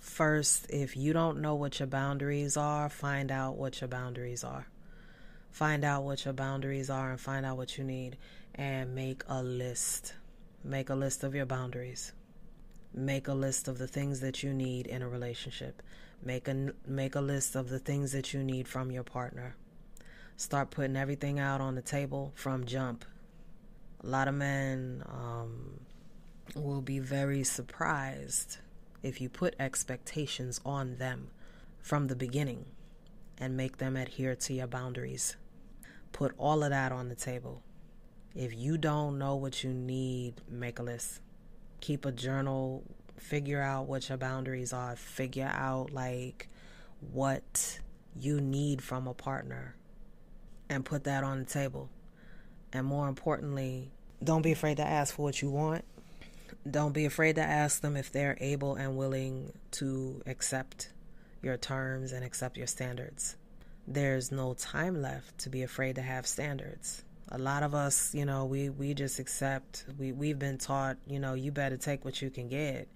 [0.00, 4.66] first, if you don't know what your boundaries are, find out what your boundaries are.
[5.50, 8.16] Find out what your boundaries are and find out what you need
[8.54, 10.14] and make a list.
[10.64, 12.12] Make a list of your boundaries.
[12.94, 15.82] Make a list of the things that you need in a relationship.
[16.24, 19.56] Make a make a list of the things that you need from your partner.
[20.36, 23.04] Start putting everything out on the table from jump.
[24.02, 25.80] A lot of men um,
[26.54, 28.58] will be very surprised
[29.02, 31.28] if you put expectations on them
[31.80, 32.66] from the beginning
[33.38, 35.36] and make them adhere to your boundaries.
[36.12, 37.62] Put all of that on the table.
[38.34, 41.20] If you don't know what you need, make a list.
[41.80, 42.84] Keep a journal,
[43.22, 46.48] figure out what your boundaries are, figure out like
[47.12, 47.80] what
[48.14, 49.74] you need from a partner
[50.68, 51.88] and put that on the table.
[52.72, 53.90] And more importantly,
[54.22, 55.84] don't be afraid to ask for what you want.
[56.68, 60.90] Don't be afraid to ask them if they're able and willing to accept
[61.42, 63.36] your terms and accept your standards.
[63.86, 67.02] There's no time left to be afraid to have standards.
[67.34, 71.18] A lot of us, you know, we, we just accept, we, we've been taught, you
[71.18, 72.88] know, you better take what you can get.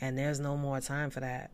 [0.00, 1.50] And there's no more time for that.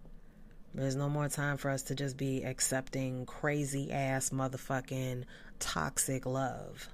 [0.75, 5.25] There's no more time for us to just be accepting crazy ass motherfucking
[5.61, 6.91] toxic love.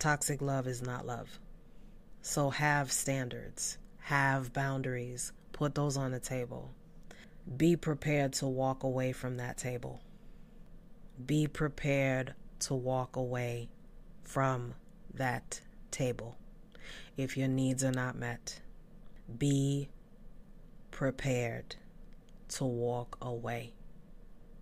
[0.00, 1.38] Toxic love is not love.
[2.22, 6.72] So have standards, have boundaries, put those on the table.
[7.56, 10.00] Be prepared to walk away from that table.
[11.24, 13.68] Be prepared to walk away
[14.32, 14.72] from
[15.12, 15.60] that
[15.90, 16.34] table
[17.18, 18.62] if your needs are not met.
[19.36, 19.90] Be
[20.90, 21.76] prepared
[22.48, 23.74] to walk away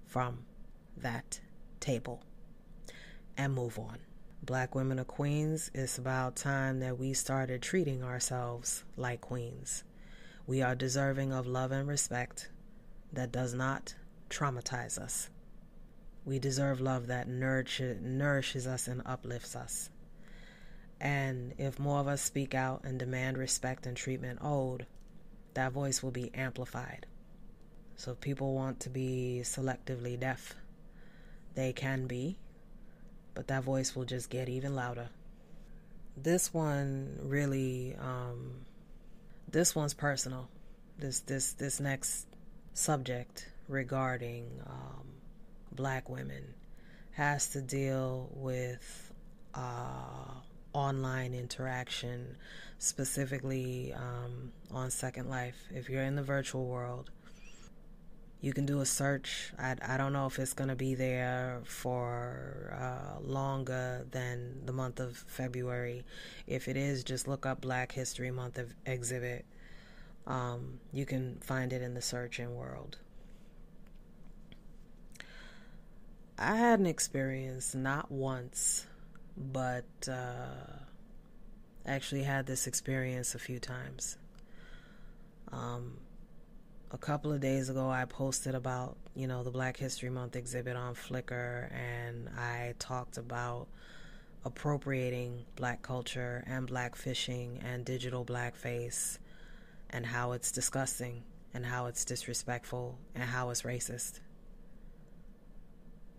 [0.07, 0.41] from
[0.97, 1.41] that
[1.79, 2.25] table
[3.37, 3.99] and move on.
[4.43, 5.71] Black women are queens.
[5.73, 9.85] It's about time that we started treating ourselves like queens.
[10.49, 12.51] We are deserving of love and respect
[13.13, 13.95] that does not
[14.31, 15.31] traumatize us.
[16.31, 19.91] We deserve love that nourishes, nourishes us and uplifts us.
[21.01, 24.87] And if more of us speak out and demand respect and treatment owed,
[25.55, 27.07] that voice will be amplified.
[27.97, 30.55] So if people want to be selectively deaf,
[31.57, 32.39] they can be,
[33.35, 35.09] but that voice will just get even louder.
[36.17, 38.53] This one really, um,
[39.51, 40.49] this one's personal.
[40.97, 42.29] This this this next
[42.73, 45.10] subject regarding um,
[45.73, 46.55] black women
[47.13, 49.13] has to deal with
[49.55, 50.33] uh,
[50.73, 52.37] online interaction,
[52.79, 55.57] specifically um, on Second Life.
[55.75, 57.11] If you're in the virtual world,
[58.41, 59.53] you can do a search.
[59.59, 64.73] I, I don't know if it's going to be there for uh, longer than the
[64.73, 66.05] month of February.
[66.47, 69.45] If it is, just look up Black History Month exhibit.
[70.27, 72.99] Um, you can find it in the search searching world.
[76.43, 78.87] I had an experience not once,
[79.37, 80.79] but uh,
[81.85, 84.17] actually had this experience a few times.
[85.53, 85.99] Um,
[86.91, 90.77] a couple of days ago, I posted about, you know, the Black History Month exhibit
[90.77, 93.69] on Flickr, and I talked about
[94.43, 99.19] appropriating black culture and black fishing and digital blackface
[99.91, 101.23] and how it's disgusting
[101.53, 104.21] and how it's disrespectful and how it's racist.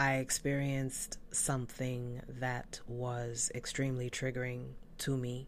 [0.02, 5.46] I experienced something that was extremely triggering to me,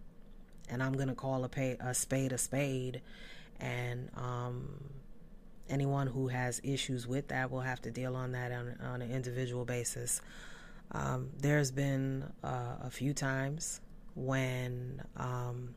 [0.70, 3.02] and I'm going to call a, pay, a spade a spade.
[3.60, 4.92] And um,
[5.68, 9.10] anyone who has issues with that will have to deal on that on, on an
[9.10, 10.22] individual basis.
[10.92, 13.82] Um, there's been uh, a few times
[14.14, 15.74] when um,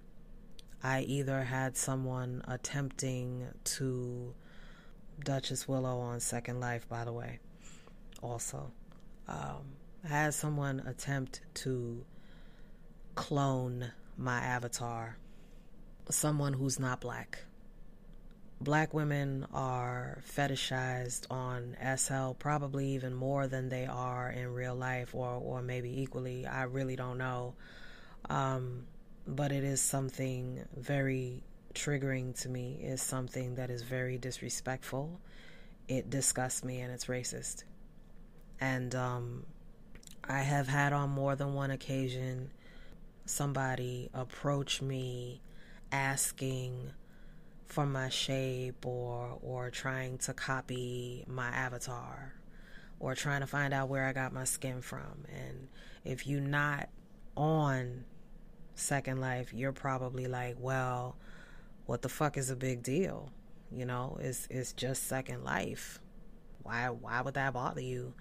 [0.82, 4.34] I either had someone attempting to
[5.24, 7.38] Duchess Willow on Second Life, by the way,
[8.22, 8.72] also.
[9.28, 12.04] Um, I had someone attempt to
[13.14, 15.16] clone my avatar,
[16.10, 17.40] someone who's not black
[18.60, 25.14] black women are fetishized on SL probably even more than they are in real life
[25.14, 26.46] or, or maybe equally.
[26.46, 27.54] I really don't know.
[28.30, 28.86] Um,
[29.26, 31.42] but it is something very
[31.74, 32.78] triggering to me.
[32.80, 35.20] It's something that is very disrespectful.
[35.88, 37.64] It disgusts me and it's racist.
[38.60, 39.46] And um,
[40.24, 42.50] I have had on more than one occasion
[43.24, 45.40] somebody approach me
[45.92, 46.90] asking
[47.66, 52.34] for my shape or or trying to copy my avatar
[52.98, 55.24] or trying to find out where I got my skin from.
[55.28, 55.68] And
[56.04, 56.88] if you're not
[57.36, 58.04] on
[58.74, 61.16] Second Life, you're probably like, well,
[61.86, 63.30] what the fuck is a big deal?
[63.70, 66.00] You know, it's it's just Second Life.
[66.66, 68.14] Why why would that bother you?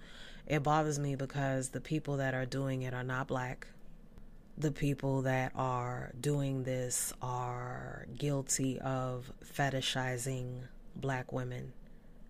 [0.46, 3.66] It bothers me because the people that are doing it are not black.
[4.56, 10.60] The people that are doing this are guilty of fetishizing
[10.94, 11.72] black women.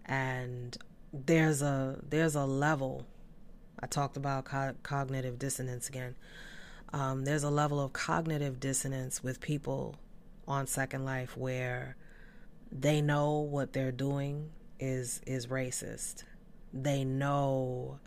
[0.07, 0.77] And
[1.13, 3.07] there's a there's a level
[3.79, 6.15] I talked about co- cognitive dissonance again.
[6.93, 9.97] Um, there's a level of cognitive dissonance with people
[10.49, 11.97] on Second Life where
[12.73, 16.25] they know what they're doing is is racist.
[16.73, 17.99] They know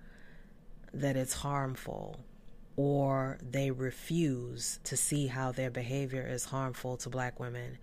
[0.93, 2.20] that it's harmful
[2.76, 7.78] or they refuse to see how their behavior is harmful to black women.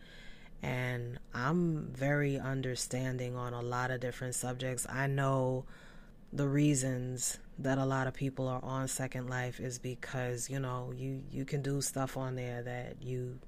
[0.62, 4.86] And I'm very understanding on a lot of different subjects.
[4.88, 5.66] I know
[6.32, 10.92] the reasons that a lot of people are on Second Life is because, you know,
[10.96, 13.38] you, you can do stuff on there that you,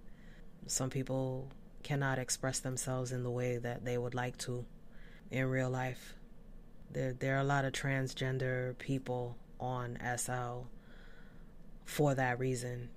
[0.67, 1.49] some people
[1.83, 4.67] cannot express themselves in the way that they would like to
[5.31, 6.15] in real life.
[6.91, 10.69] There, there are a lot of transgender people on SL
[11.85, 12.91] for that reason.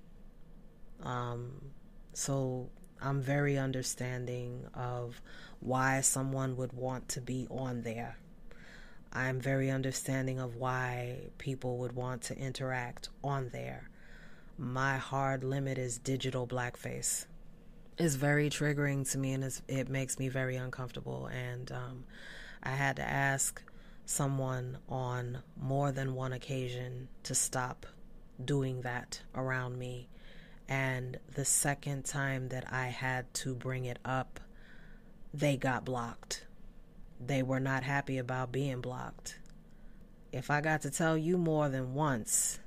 [1.02, 1.72] Um,
[2.12, 2.70] so
[3.00, 5.20] I'm very understanding of
[5.60, 8.16] why someone would want to be on there.
[9.12, 13.90] I'm very understanding of why people would want to interact on there.
[14.56, 17.26] My hard limit is digital blackface.
[17.98, 21.26] It's very triggering to me and it makes me very uncomfortable.
[21.26, 22.04] And um,
[22.62, 23.62] I had to ask
[24.06, 27.86] someone on more than one occasion to stop
[28.42, 30.08] doing that around me.
[30.68, 34.40] And the second time that I had to bring it up,
[35.34, 36.46] they got blocked
[37.26, 39.38] they were not happy about being blocked.
[40.32, 42.58] If I got to tell you more than once,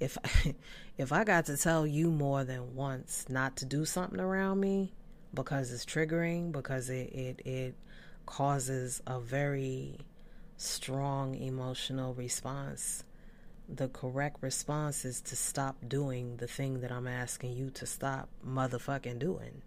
[0.00, 0.16] if
[0.98, 4.92] if I got to tell you more than once not to do something around me
[5.34, 7.74] because it's triggering, because it it, it
[8.24, 9.98] causes a very
[10.56, 13.04] strong emotional response,
[13.68, 18.28] the correct response is to stop doing the thing that I'm asking you to stop
[18.46, 19.62] motherfucking doing.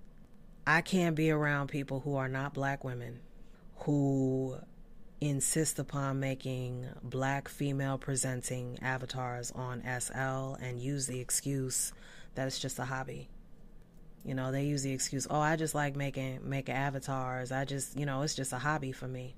[0.66, 3.20] I can't be around people who are not black women
[3.80, 4.58] who
[5.22, 11.92] insist upon making black female presenting avatars on SL and use the excuse
[12.36, 13.28] that it's just a hobby.
[14.24, 17.52] You know, they use the excuse, "Oh, I just like making making avatars.
[17.52, 19.36] I just, you know, it's just a hobby for me."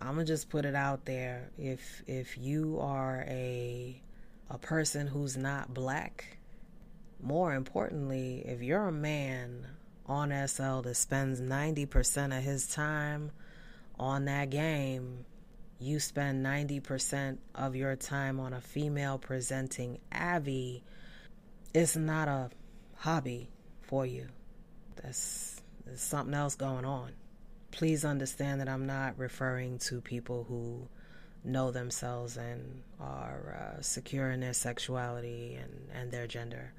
[0.00, 1.50] I'm going to just put it out there.
[1.56, 4.00] If if you are a
[4.50, 6.38] a person who's not black,
[7.22, 9.66] more importantly, if you're a man
[10.06, 13.30] on SL that spends 90% of his time
[13.98, 15.24] on that game,
[15.78, 20.84] you spend 90% of your time on a female presenting Avi,
[21.74, 22.50] it's not a
[22.96, 23.48] hobby
[23.82, 24.28] for you.
[25.02, 27.12] That's there's something else going on.
[27.72, 30.88] Please understand that I'm not referring to people who
[31.44, 36.72] know themselves and are uh, secure in their sexuality and, and their gender.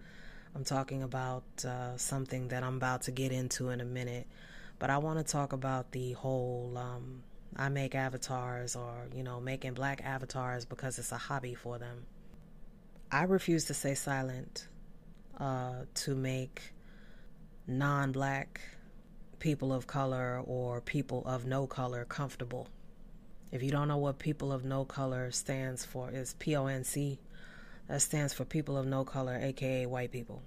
[0.56, 4.28] I'm talking about uh, something that I'm about to get into in a minute
[4.84, 7.24] but I want to talk about the whole um,
[7.56, 12.06] I make avatars or, you know, making black avatars because it's a hobby for them.
[13.10, 14.68] I refuse to stay silent
[15.40, 16.74] uh, to make
[17.66, 18.60] non black
[19.40, 22.68] people of color or people of no color comfortable.
[23.54, 27.20] If you don't know what people of no color stands for, is PONC.
[27.88, 30.44] That stands for people of no color, aka white people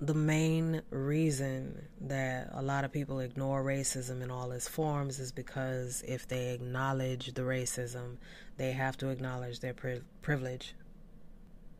[0.00, 5.30] the main reason that a lot of people ignore racism in all its forms is
[5.30, 8.16] because if they acknowledge the racism,
[8.56, 10.74] they have to acknowledge their pri- privilege.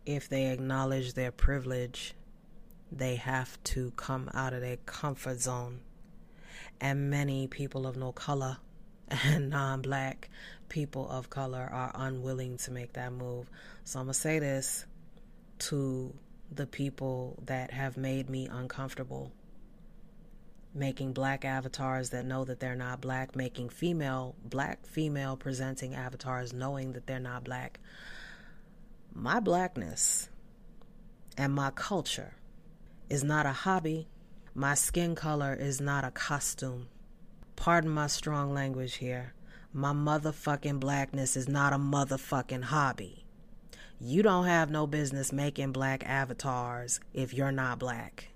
[0.05, 2.15] If they acknowledge their privilege,
[2.93, 5.81] they have to come out of their comfort zone.
[6.79, 8.59] And many people of no color
[9.09, 10.29] and non black
[10.69, 13.51] people of color are unwilling to make that move.
[13.85, 14.85] So I'm going to say this
[15.61, 16.13] to
[16.53, 19.33] the people that have made me uncomfortable.
[20.75, 26.53] Making black avatars that know that they're not black, making female, black female presenting avatars
[26.53, 27.81] knowing that they're not black.
[29.13, 30.29] My blackness
[31.37, 32.35] and my culture
[33.09, 34.09] is not a hobby.
[34.55, 36.89] My skin color is not a costume.
[37.57, 39.35] Pardon my strong language here.
[39.73, 43.20] My motherfucking blackness is not a motherfucking hobby.
[44.03, 48.29] You don't have no business making black avatars if you're not black.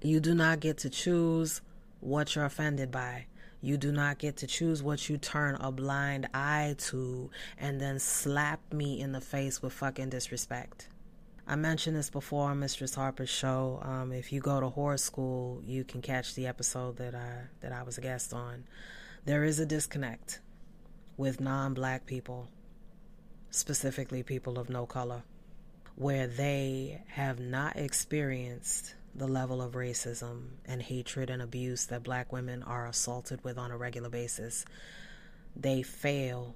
[0.00, 1.60] You do not get to choose
[2.00, 3.26] what you're offended by.
[3.60, 7.98] You do not get to choose what you turn a blind eye to and then
[7.98, 10.88] slap me in the face with fucking disrespect.
[11.46, 13.82] I mentioned this before on Mistress Harper's show.
[13.84, 17.70] Um, if you go to horror school, you can catch the episode that I that
[17.70, 18.64] I was a guest on.
[19.26, 20.40] There is a disconnect
[21.18, 22.48] with non-black people
[23.56, 25.22] specifically people of no color,
[25.94, 32.32] where they have not experienced the level of racism and hatred and abuse that black
[32.32, 34.66] women are assaulted with on a regular basis.
[35.54, 36.54] They fail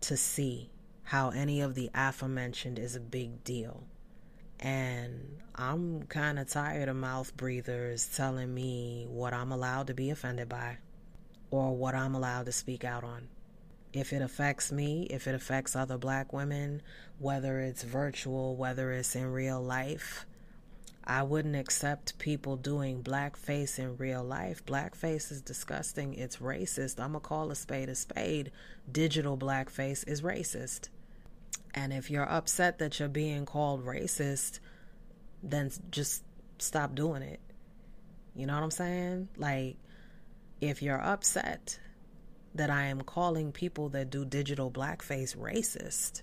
[0.00, 0.70] to see
[1.02, 3.84] how any of the aforementioned is a big deal.
[4.58, 10.10] And I'm kind of tired of mouth breathers telling me what I'm allowed to be
[10.10, 10.78] offended by
[11.50, 13.28] or what I'm allowed to speak out on.
[13.92, 16.82] If it affects me, if it affects other black women,
[17.18, 20.26] whether it's virtual, whether it's in real life,
[21.04, 24.64] I wouldn't accept people doing blackface in real life.
[24.64, 26.14] Blackface is disgusting.
[26.14, 27.00] It's racist.
[27.00, 28.52] I'm going to call a spade a spade.
[28.90, 30.88] Digital blackface is racist.
[31.74, 34.60] And if you're upset that you're being called racist,
[35.42, 36.22] then just
[36.58, 37.40] stop doing it.
[38.36, 39.28] You know what I'm saying?
[39.36, 39.76] Like,
[40.60, 41.80] if you're upset
[42.54, 46.22] that I am calling people that do digital blackface racist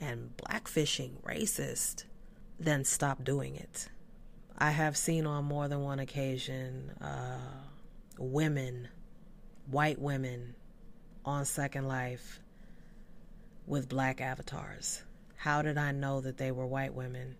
[0.00, 2.04] and blackfishing racist,
[2.58, 3.88] then stop doing it.
[4.58, 7.38] I have seen on more than one occasion uh,
[8.18, 8.88] women,
[9.70, 10.54] white women,
[11.24, 12.40] on Second Life
[13.66, 15.02] with black avatars.
[15.34, 17.36] How did I know that they were white women?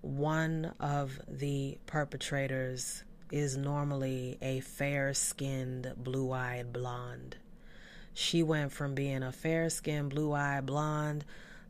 [0.00, 7.36] One of the perpetrators is normally a fair skinned, blue eyed blonde.
[8.14, 11.24] She went from being a fair skinned, blue eyed blonde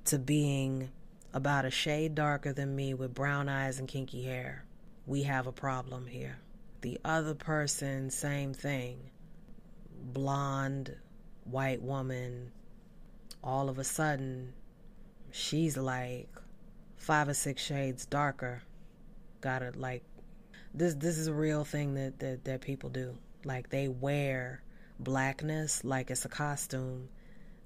[0.07, 0.91] to being
[1.33, 4.65] about a shade darker than me with brown eyes and kinky hair.
[5.07, 6.39] We have a problem here.
[6.81, 8.99] The other person, same thing.
[10.13, 10.97] Blonde,
[11.45, 12.51] white woman,
[13.43, 14.53] all of a sudden,
[15.31, 16.29] she's like
[16.97, 18.63] five or six shades darker.
[19.41, 20.03] Got it like
[20.75, 23.17] this this is a real thing that, that, that people do.
[23.45, 24.62] Like they wear
[24.99, 27.09] blackness like it's a costume.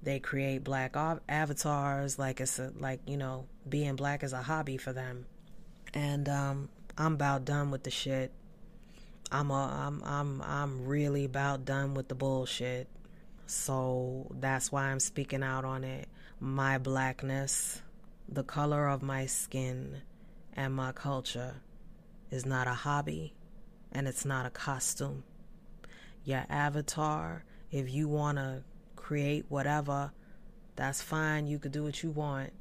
[0.03, 0.95] They create black
[1.27, 5.25] avatars like it's a like you know being black is a hobby for them.
[5.93, 8.31] And um i'm about done with the shit.
[9.31, 12.87] I'm a, i'm i'm i'm really about done with the bullshit.
[13.45, 16.07] So that's why i'm speaking out on it.
[16.39, 17.81] My blackness
[18.29, 20.01] the color of my skin
[20.53, 21.55] and my culture
[22.29, 23.33] is not a hobby
[23.91, 25.23] and it's not a costume
[26.27, 28.63] your avatar if you want to
[28.97, 30.11] create whatever,
[30.75, 31.47] that's fine.
[31.47, 32.51] You could do what you want.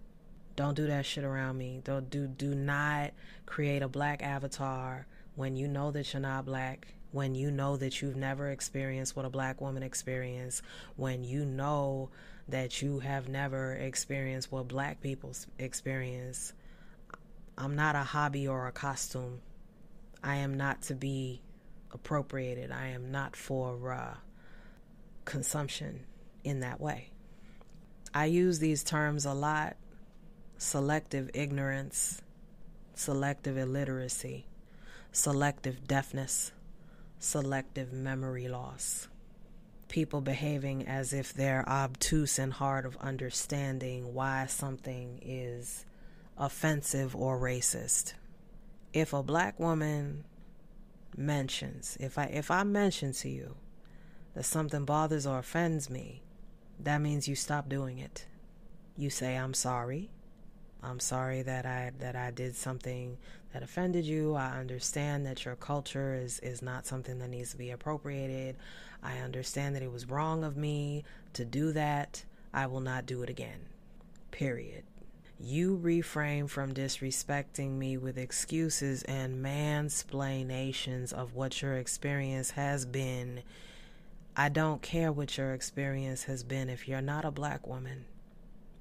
[0.55, 1.81] Don't do that shit around me.
[1.83, 3.11] Don't do do not
[3.45, 8.01] create a black avatar when you know that you're not black, when you know that
[8.01, 10.63] you've never experienced what a black woman experienced,
[10.95, 12.09] when you know
[12.49, 16.53] that you have never experienced what black people experience.
[17.59, 19.41] I'm not a hobby or a costume.
[20.23, 21.43] I am not to be
[21.97, 22.71] appropriated.
[22.71, 24.15] I am not for uh,
[25.25, 26.05] consumption
[26.45, 27.11] in that way.
[28.15, 29.77] I use these terms a lot
[30.59, 32.23] selective ignorance,
[32.95, 34.47] selective illiteracy,
[35.11, 36.53] selective deafness,
[37.19, 39.09] selective memory loss.
[39.89, 45.85] People behaving as if they're obtuse and hard of understanding why something is
[46.37, 48.15] offensive or racist.
[48.93, 50.25] If a black woman
[51.17, 53.57] mentions, if I if I mention to you
[54.35, 56.23] that something bothers or offends me,
[56.79, 58.27] that means you stop doing it.
[58.97, 60.11] You say, I'm sorry.
[60.83, 63.17] I'm sorry that I that I did something
[63.53, 64.35] that offended you.
[64.35, 68.57] I understand that your culture is, is not something that needs to be appropriated.
[69.03, 72.25] I understand that it was wrong of me to do that.
[72.53, 73.61] I will not do it again.
[74.31, 74.85] Period.
[75.39, 83.43] You refrain from disrespecting me with excuses and mansplainations of what your experience has been
[84.39, 86.69] I don't care what your experience has been.
[86.69, 88.05] If you're not a black woman,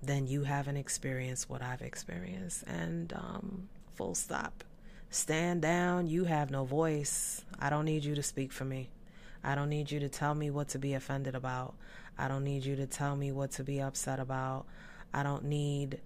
[0.03, 2.63] then you haven't experienced what I've experienced.
[2.67, 4.65] And um, full stop.
[5.09, 6.07] Stand down.
[6.07, 7.45] You have no voice.
[7.57, 8.89] I don't need you to speak for me.
[9.45, 11.75] I don't need you to tell me what to be offended about.
[12.17, 14.65] I don't need you to tell me what to be upset about.
[15.13, 16.01] I don't need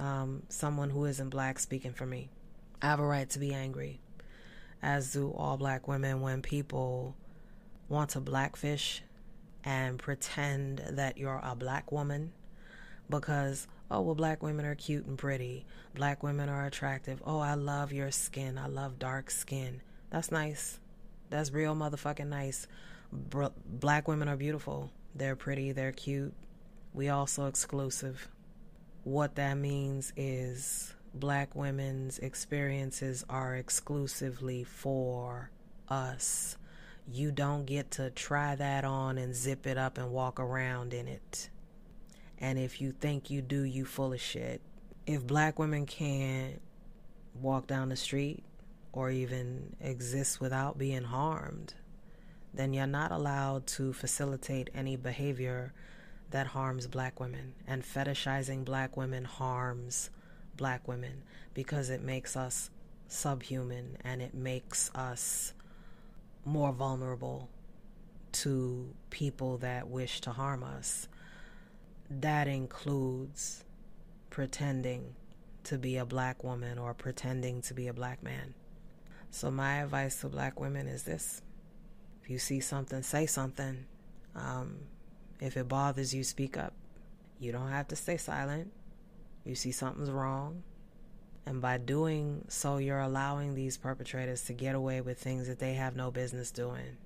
[0.00, 2.30] um, someone who isn't black speaking for me.
[2.80, 4.00] I have a right to be angry,
[4.82, 7.14] as do all black women when people
[7.88, 9.02] want to blackfish
[9.62, 12.32] and pretend that you're a black woman
[13.10, 15.66] because oh well black women are cute and pretty.
[15.94, 17.22] Black women are attractive.
[17.26, 18.56] Oh i love your skin.
[18.56, 19.82] I love dark skin.
[20.08, 20.80] That's nice.
[21.28, 22.66] That's real motherfucking nice.
[23.12, 24.90] Black women are beautiful.
[25.14, 25.72] They're pretty.
[25.72, 26.32] They're cute.
[26.94, 28.28] We also exclusive
[29.04, 35.50] what that means is black women's experiences are exclusively for
[35.88, 36.56] us
[37.12, 41.08] you don't get to try that on and zip it up and walk around in
[41.08, 41.50] it.
[42.38, 44.60] And if you think you do, you full of shit.
[45.06, 46.60] If black women can't
[47.34, 48.44] walk down the street
[48.92, 51.74] or even exist without being harmed,
[52.54, 55.72] then you're not allowed to facilitate any behavior
[56.30, 57.54] that harms black women.
[57.66, 60.10] And fetishizing black women harms
[60.56, 61.22] black women
[61.54, 62.70] because it makes us
[63.08, 65.52] subhuman and it makes us
[66.44, 67.48] more vulnerable
[68.32, 71.08] to people that wish to harm us.
[72.08, 73.64] That includes
[74.30, 75.14] pretending
[75.64, 78.54] to be a black woman or pretending to be a black man.
[79.30, 81.42] So, my advice to black women is this
[82.22, 83.84] if you see something, say something.
[84.34, 84.78] Um,
[85.40, 86.74] if it bothers you, speak up.
[87.38, 88.70] You don't have to stay silent.
[89.44, 90.62] You see something's wrong.
[91.46, 95.74] And by doing so, you're allowing these perpetrators to get away with things that they
[95.74, 96.96] have no business doing.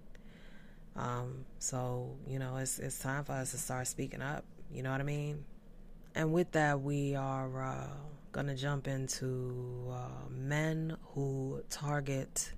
[0.97, 4.45] Um, so, you know, it's, it's time for us to start speaking up.
[4.73, 5.45] You know what I mean?
[6.15, 7.87] And with that, we are uh,
[8.33, 12.53] going to jump into uh, men who target,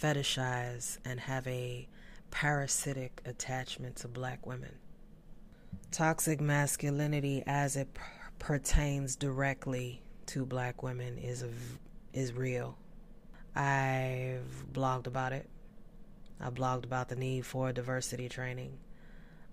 [0.00, 1.88] fetishize, and have a
[2.30, 4.72] parasitic attachment to black women.
[5.90, 7.88] Toxic masculinity, as it
[8.38, 11.44] pertains directly to black women, is
[12.12, 12.76] is real.
[13.54, 15.48] I've blogged about it.
[16.40, 18.78] I blogged about the need for diversity training.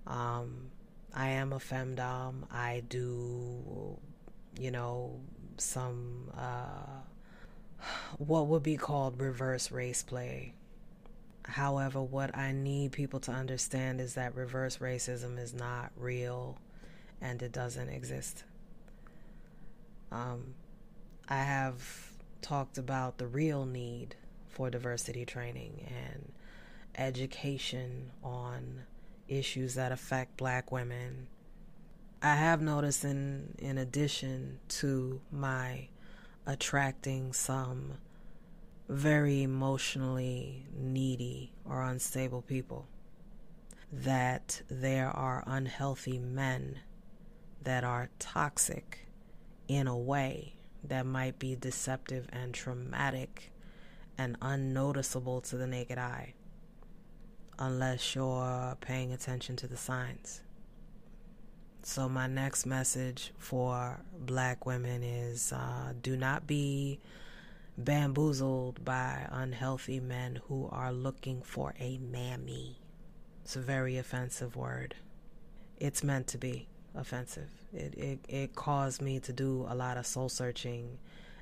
[0.06, 0.72] Um,
[1.14, 2.44] I am a femdom.
[2.52, 3.98] I do,
[4.60, 5.22] you know,
[5.58, 7.02] some uh,
[8.18, 10.56] what would be called reverse race play.
[11.46, 16.58] However, what I need people to understand is that reverse racism is not real
[17.22, 18.44] and it doesn't exist.
[20.12, 20.56] Um,
[21.28, 24.16] I have talked about the real need
[24.48, 26.32] for diversity training and
[26.96, 28.84] education on
[29.28, 31.28] issues that affect black women.
[32.22, 35.88] I have noticed in in addition to my
[36.46, 37.94] attracting some
[38.90, 42.88] very emotionally needy or unstable people
[43.92, 46.80] that there are unhealthy men
[47.64, 49.08] that are toxic
[49.68, 50.54] in a way
[50.84, 53.52] that might be deceptive and traumatic
[54.18, 56.34] and unnoticeable to the naked eye
[57.60, 60.42] unless you're paying attention to the signs.
[61.84, 67.00] So, my next message for black women is uh, do not be
[67.78, 72.80] bamboozled by unhealthy men who are looking for a mammy.
[73.44, 74.96] It's a very offensive word.
[75.78, 77.50] It's meant to be offensive.
[77.74, 80.98] It, it, it caused me to do a lot of soul searching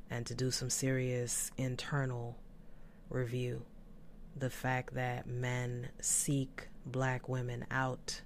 [0.10, 2.38] and to do some serious internal
[3.10, 3.64] review
[4.36, 8.22] the fact that men seek black women out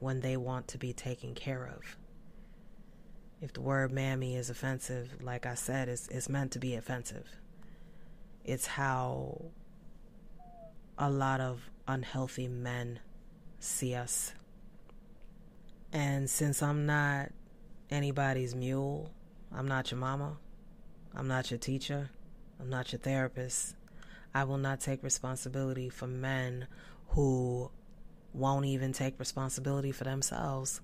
[0.00, 1.96] when they want to be taken care of.
[3.40, 7.28] If the word mammy is offensive, like I said, it's, it's meant to be offensive.
[8.44, 9.42] It's how
[10.98, 12.98] a lot of unhealthy men
[13.60, 14.34] see us.
[15.92, 17.30] And since I'm not
[17.90, 19.10] anybody's mule,
[19.54, 20.36] I'm not your mama,
[21.14, 22.10] I'm not your teacher,
[22.60, 23.76] I'm not your therapist,
[24.34, 26.66] I will not take responsibility for men
[27.10, 27.70] who
[28.34, 30.80] won't even take responsibility for themselves.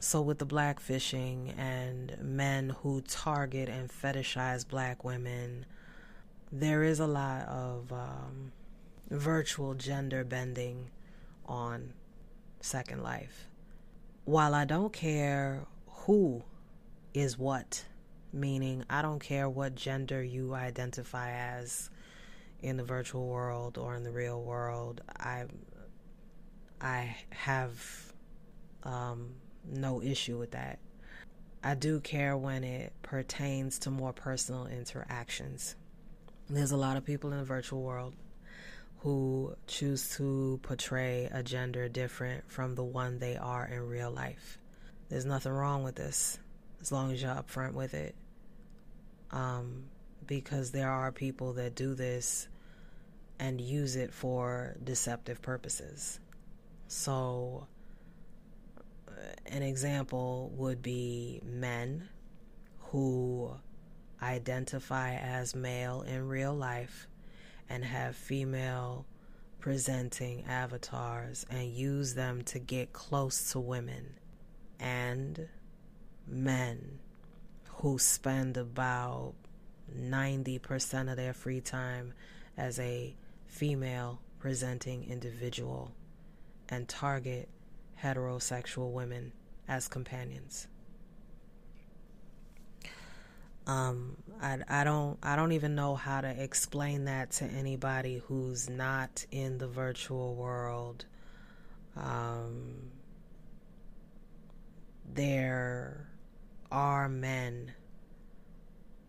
[0.00, 5.66] So, with the blackfishing and men who target and fetishize black women,
[6.52, 8.52] there is a lot of um,
[9.10, 10.90] virtual gender bending
[11.46, 11.92] on
[12.60, 13.48] Second Life.
[14.24, 16.42] While I don't care who
[17.14, 17.84] is what,
[18.32, 21.90] meaning I don't care what gender you identify as,
[22.62, 25.44] in the virtual world or in the real world, I
[26.80, 28.12] I have
[28.82, 29.34] um,
[29.66, 30.78] no issue with that.
[31.62, 35.76] I do care when it pertains to more personal interactions.
[36.48, 38.14] There's a lot of people in the virtual world
[38.98, 44.58] who choose to portray a gender different from the one they are in real life.
[45.08, 46.38] There's nothing wrong with this
[46.80, 48.14] as long as you're upfront with it.
[49.30, 49.84] Um,
[50.26, 52.48] because there are people that do this
[53.38, 56.20] and use it for deceptive purposes.
[56.88, 57.66] So,
[59.46, 62.08] an example would be men
[62.78, 63.54] who
[64.22, 67.06] identify as male in real life
[67.68, 69.06] and have female
[69.60, 74.14] presenting avatars and use them to get close to women,
[74.78, 75.48] and
[76.26, 76.98] men
[77.76, 79.32] who spend about
[79.98, 82.12] 90% of their free time
[82.56, 83.14] as a
[83.46, 85.92] female presenting individual
[86.68, 87.48] and target
[88.04, 89.32] heterosexual women
[89.66, 90.68] as companions.
[93.66, 98.68] Um, I, I don't I don't even know how to explain that to anybody who's
[98.68, 101.06] not in the virtual world.
[101.96, 102.90] Um,
[105.14, 106.08] there
[106.70, 107.72] are men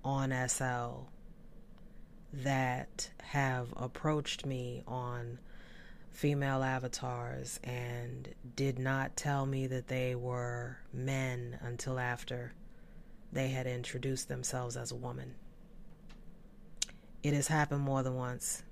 [0.06, 1.10] on SL
[2.32, 5.40] that have approached me on
[6.16, 12.54] female avatars and did not tell me that they were men until after
[13.34, 15.36] they had introduced themselves as a woman.
[17.22, 18.64] It has happened more than once.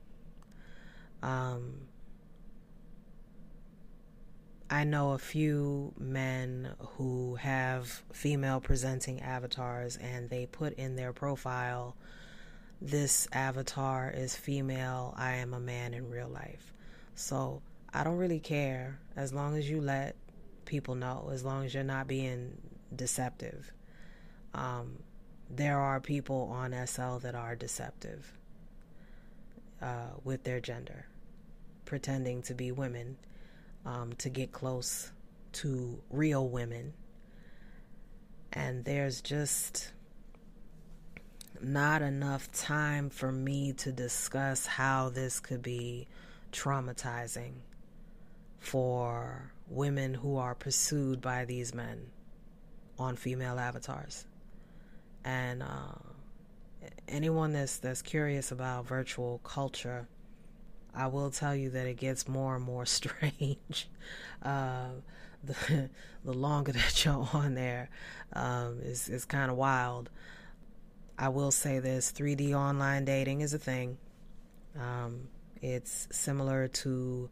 [1.22, 1.82] Um,
[4.70, 11.12] I know a few men who have female presenting avatars and they put in their
[11.12, 11.98] profile,
[12.82, 16.73] this avatar is female, I am a man in real life.
[17.16, 17.62] So
[17.94, 20.16] I don't really care as long as you let
[20.66, 22.58] people know, as long as you're not being
[22.96, 23.72] deceptive.
[24.54, 25.00] Um,
[25.50, 28.38] there are people on SL that are deceptive
[29.82, 31.06] uh, with their gender,
[31.86, 33.18] pretending to be women
[33.86, 35.12] um, to get close
[35.54, 36.94] to real women.
[38.52, 39.92] And there's just
[41.62, 46.08] not enough time for me to discuss how this could be
[46.54, 47.54] traumatizing
[48.60, 52.08] for women who are pursued by these men
[52.98, 54.26] on female avatars.
[55.26, 55.98] And uh,
[57.08, 60.08] anyone that's that's curious about virtual culture,
[60.94, 63.90] I will tell you that it gets more and more strange.
[64.42, 64.90] Uh,
[65.44, 65.90] the
[66.24, 67.90] the longer that you're on there
[68.34, 70.10] um, is is kind of wild.
[71.18, 73.98] I will say this: 3D online dating is a thing.
[74.80, 75.28] Um,
[75.64, 77.30] it's similar to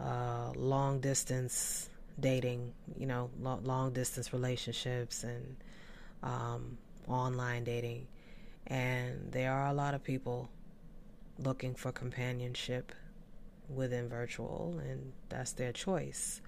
[0.00, 1.88] uh, long distance
[2.18, 5.56] dating, you know, lo- long distance relationships and
[6.24, 8.08] um, online dating.
[8.66, 10.48] And there are a lot of people
[11.38, 12.92] looking for companionship
[13.68, 16.40] within virtual, and that's their choice.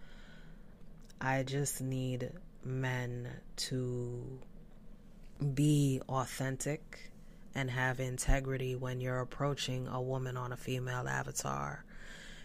[1.21, 2.33] I just need
[2.65, 4.41] men to
[5.55, 7.13] be authentic
[7.55, 11.85] and have integrity when you're approaching a woman on a female avatar.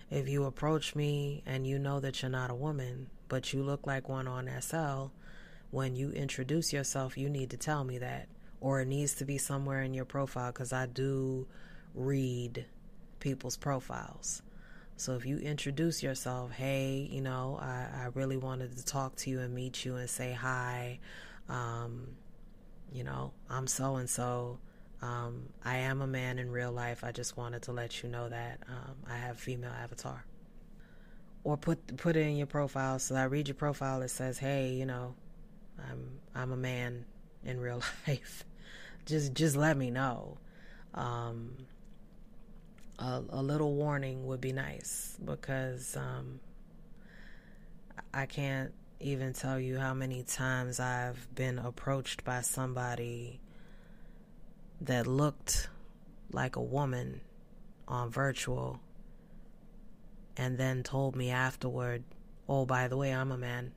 [0.10, 3.86] If you approach me and you know that you're not a woman, but you look
[3.86, 5.08] like one on SL,
[5.72, 8.28] when you introduce yourself, you need to tell me that.
[8.62, 11.48] Or it needs to be somewhere in your profile because I do
[11.94, 12.66] read
[13.20, 14.42] people's profiles.
[14.98, 19.30] So if you introduce yourself, hey, you know, I, I really wanted to talk to
[19.30, 21.00] you and meet you and say hi.
[21.48, 22.08] Um,
[22.92, 24.60] you know, I'm so and so.
[25.02, 27.04] I am a man in real life.
[27.04, 30.26] I just wanted to let you know that um, I have female avatar.
[31.44, 33.00] Or put put it in your profile.
[33.00, 34.02] So I read your profile.
[34.02, 35.16] It says, "Hey, you know,
[35.90, 37.06] I'm I'm a man
[37.46, 38.44] in real life.
[39.06, 40.38] just just let me know."
[40.94, 41.56] Um,
[42.98, 46.40] a, a, little warning would be nice because um,
[48.14, 53.40] I can't even tell you how many times I've been approached by somebody
[54.82, 55.70] that looked
[56.32, 57.22] like a woman
[57.88, 58.80] on virtual
[60.38, 62.04] and then told me afterward,
[62.48, 63.74] oh, by the way, I'm a man.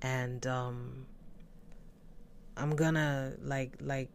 [0.00, 1.06] And um,
[2.56, 4.08] I'm gonna, like, like,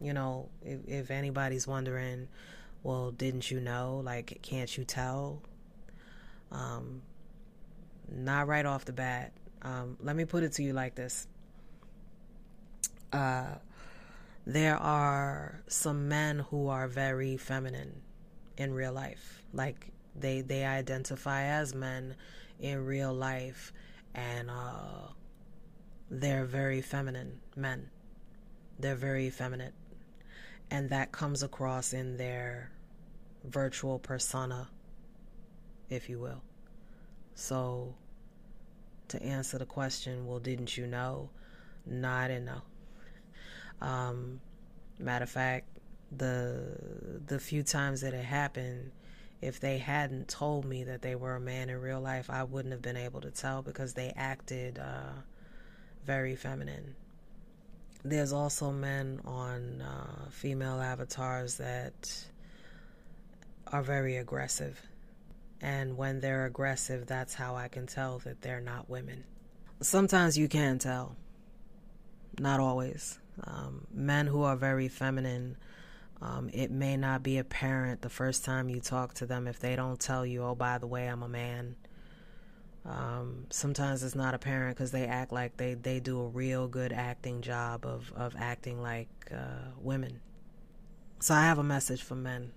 [0.00, 2.28] you know, if, if anybody's wondering,
[2.82, 4.02] well, didn't you know?
[4.04, 5.40] Like, can't you tell?
[6.50, 7.02] Um,
[8.10, 9.32] not right off the bat.
[9.62, 11.26] Um, let me put it to you like this.
[13.12, 13.56] Uh,
[14.46, 18.02] there are some men who are very feminine
[18.56, 19.42] in real life.
[19.52, 22.16] Like they they identify as men
[22.58, 23.72] in real life
[24.14, 25.08] and uh,
[26.10, 27.90] they're very feminine men.
[28.78, 29.74] They're very effeminate.
[30.70, 32.70] And that comes across in their
[33.44, 34.68] virtual persona,
[35.88, 36.42] if you will.
[37.34, 37.94] So,
[39.08, 41.30] to answer the question, well, didn't you know?
[41.86, 42.62] No, I didn't know.
[43.82, 44.40] Um,
[44.98, 45.66] matter of fact,
[46.16, 48.92] the the few times that it happened,
[49.40, 52.72] if they hadn't told me that they were a man in real life, I wouldn't
[52.72, 55.12] have been able to tell because they acted uh,
[56.06, 56.94] very feminine.
[58.04, 62.24] There's also men on uh, female avatars that
[63.66, 64.80] are very aggressive.
[65.60, 69.22] And when they're aggressive, that's how I can tell that they're not women.
[69.80, 71.16] Sometimes you can tell,
[72.38, 73.20] not always.
[73.44, 75.56] Um, men who are very feminine,
[76.20, 79.74] um, it may not be apparent the first time you talk to them if they
[79.74, 81.76] don't tell you, oh, by the way, I'm a man.
[82.84, 86.92] Um, sometimes it's not apparent because they act like they, they do a real good
[86.92, 90.20] acting job of, of acting like uh, women.
[91.20, 92.50] So I have a message for men.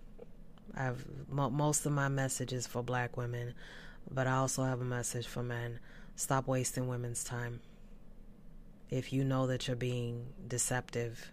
[0.75, 3.53] I have mo- most of my messages for black women,
[4.09, 5.79] but I also have a message for men.
[6.15, 7.61] Stop wasting women's time.
[8.89, 11.31] If you know that you're being deceptive,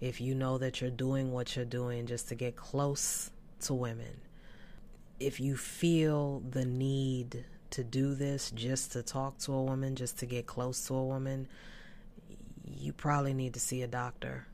[0.00, 4.20] if you know that you're doing what you're doing just to get close to women,
[5.18, 10.18] if you feel the need to do this just to talk to a woman, just
[10.18, 11.46] to get close to a woman,
[12.64, 14.46] you probably need to see a doctor.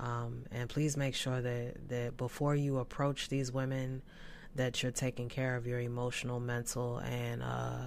[0.00, 4.02] Um, and please make sure that, that before you approach these women,
[4.56, 7.86] that you're taking care of your emotional, mental, and uh,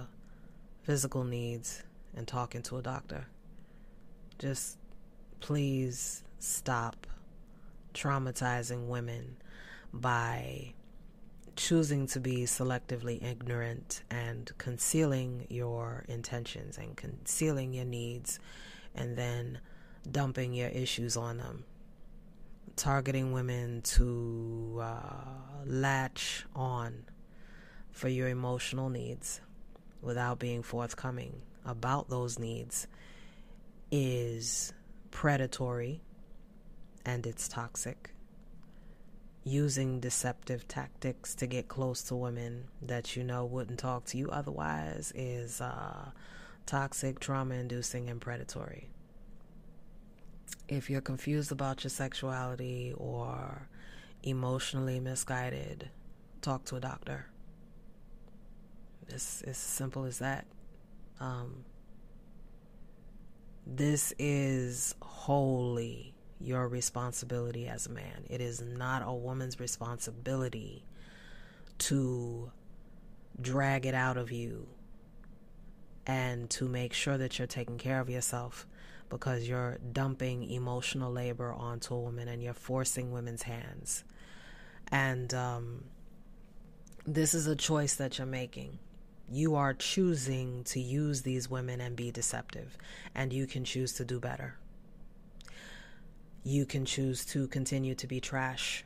[0.82, 1.82] physical needs
[2.16, 3.26] and talking to a doctor.
[4.38, 4.78] Just
[5.40, 7.06] please stop
[7.94, 9.36] traumatizing women
[9.92, 10.74] by
[11.56, 18.38] choosing to be selectively ignorant and concealing your intentions and concealing your needs
[18.94, 19.58] and then
[20.10, 21.64] dumping your issues on them.
[22.76, 27.04] Targeting women to uh, latch on
[27.90, 29.40] for your emotional needs
[30.00, 32.86] without being forthcoming about those needs
[33.90, 34.72] is
[35.10, 36.00] predatory
[37.04, 38.10] and it's toxic
[39.44, 44.28] using deceptive tactics to get close to women that you know wouldn't talk to you
[44.30, 46.10] otherwise is uh,
[46.66, 48.90] toxic, trauma inducing, and predatory.
[50.68, 53.68] If you're confused about your sexuality or
[54.22, 55.88] emotionally misguided,
[56.42, 57.26] talk to a doctor.
[59.08, 60.46] It's, it's as simple as that.
[61.20, 61.64] Um,
[63.66, 68.24] this is wholly your responsibility as a man.
[68.30, 70.84] It is not a woman's responsibility
[71.78, 72.50] to
[73.40, 74.66] drag it out of you
[76.06, 78.66] and to make sure that you're taking care of yourself
[79.10, 84.04] because you're dumping emotional labor onto a woman and you're forcing women's hands.
[84.90, 85.84] And um,
[87.06, 88.78] this is a choice that you're making.
[89.30, 92.78] You are choosing to use these women and be deceptive,
[93.14, 94.56] and you can choose to do better
[96.48, 98.82] you can choose to continue to be trash.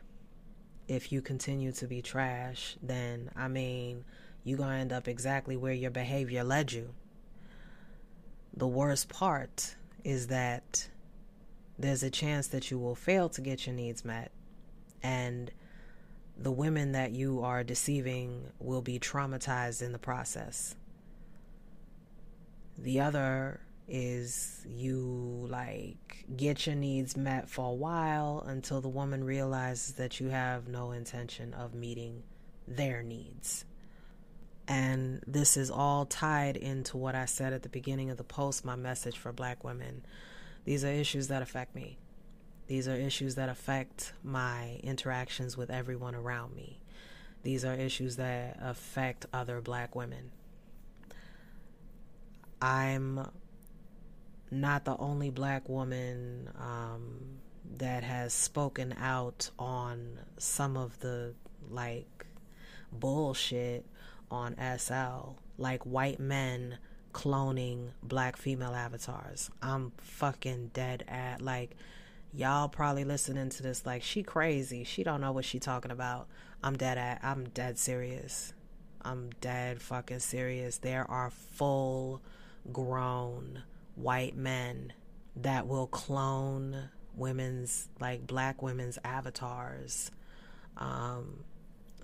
[0.88, 4.05] If you continue to be trash, then I mean,
[4.43, 6.93] you're going to end up exactly where your behavior led you.
[8.57, 10.88] The worst part is that
[11.78, 14.32] there's a chance that you will fail to get your needs met,
[15.03, 15.51] and
[16.43, 20.74] the women that you are deceiving will be traumatized in the process.
[22.76, 29.22] The other is you like get your needs met for a while until the woman
[29.22, 32.22] realizes that you have no intention of meeting
[32.66, 33.64] their needs.
[34.66, 38.64] And this is all tied into what I said at the beginning of the post,
[38.64, 40.05] my message for black women.
[40.64, 41.99] These are issues that affect me.
[42.72, 46.80] These are issues that affect my interactions with everyone around me.
[47.42, 50.30] These are issues that affect other black women.
[52.62, 53.28] I'm
[54.50, 57.40] not the only black woman um,
[57.76, 61.34] that has spoken out on some of the
[61.68, 62.24] like
[62.90, 63.84] bullshit
[64.30, 66.78] on SL, like white men
[67.12, 69.50] cloning black female avatars.
[69.60, 71.76] I'm fucking dead at like
[72.34, 74.84] y'all probably listening to this like she crazy.
[74.84, 76.28] She don't know what she talking about.
[76.62, 78.52] I'm dead at I'm dead serious.
[79.02, 80.78] I'm dead fucking serious.
[80.78, 82.22] There are full
[82.72, 83.62] grown
[83.96, 84.92] white men
[85.36, 90.10] that will clone women's like black women's avatars.
[90.76, 91.44] Um,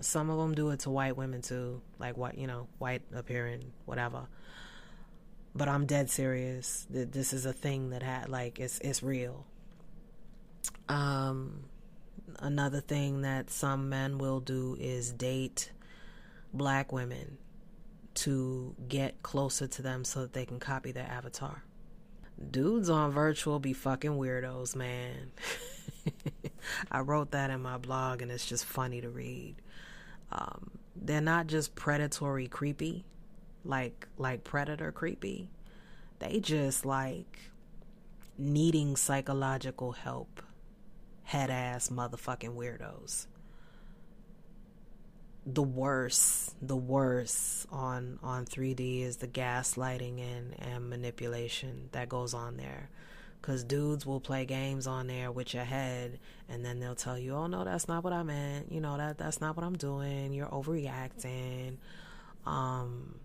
[0.01, 3.71] some of them do it to white women too, like what you know, white appearing,
[3.85, 4.27] whatever.
[5.55, 6.85] But I'm dead serious.
[6.89, 9.45] This is a thing that had like it's it's real.
[10.87, 11.65] Um,
[12.39, 15.71] another thing that some men will do is date
[16.53, 17.37] black women
[18.15, 21.63] to get closer to them so that they can copy their avatar
[22.51, 25.31] dudes on virtual be fucking weirdos, man.
[26.91, 29.55] I wrote that in my blog and it's just funny to read.
[30.31, 33.05] Um, they're not just predatory creepy,
[33.65, 35.49] like like predator creepy.
[36.19, 37.39] They just like
[38.37, 40.41] needing psychological help,
[41.29, 43.27] head ass motherfucking weirdos
[45.53, 52.33] the worst, the worst on on 3D is the gaslighting and and manipulation that goes
[52.33, 52.89] on there.
[53.41, 56.19] Cause dudes will play games on there with your head,
[56.49, 58.71] and then they'll tell you, "Oh no, that's not what I meant.
[58.71, 60.33] You know that that's not what I'm doing.
[60.33, 61.77] You're overreacting."
[62.45, 63.15] Um,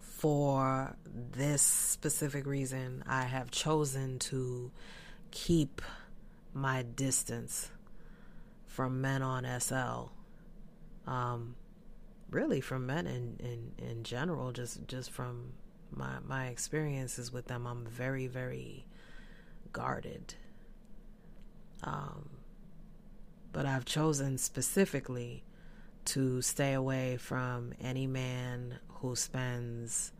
[0.00, 0.96] for
[1.32, 4.72] this specific reason, I have chosen to
[5.36, 5.82] keep
[6.54, 7.70] my distance
[8.66, 10.10] from men on SL.
[11.06, 11.56] Um,
[12.30, 15.52] really from men in, in, in general, just just from
[15.90, 18.86] my my experiences with them, I'm very very
[19.72, 20.34] guarded.
[21.84, 22.30] Um,
[23.52, 25.44] but I've chosen specifically
[26.06, 30.12] to stay away from any man who spends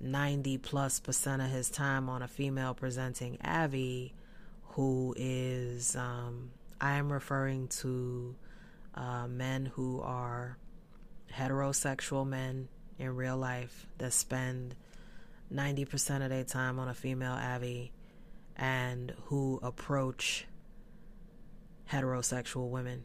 [0.00, 4.14] 90 plus percent of his time on a female presenting Avi
[4.78, 8.36] who is, um, I am referring to
[8.94, 10.56] uh, men who are
[11.34, 14.76] heterosexual men in real life that spend
[15.52, 17.90] 90% of their time on a female Avi
[18.54, 20.46] and who approach
[21.90, 23.02] heterosexual women.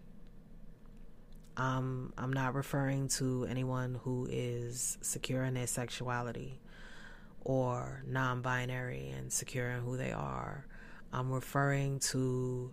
[1.57, 6.59] Um, I'm not referring to anyone who is secure in their sexuality
[7.41, 10.67] or non binary and secure in who they are.
[11.13, 12.71] I'm referring to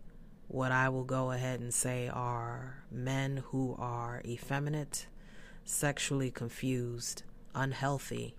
[0.48, 5.06] what I will go ahead and say are men who are effeminate,
[5.64, 7.22] sexually confused,
[7.54, 8.34] unhealthy,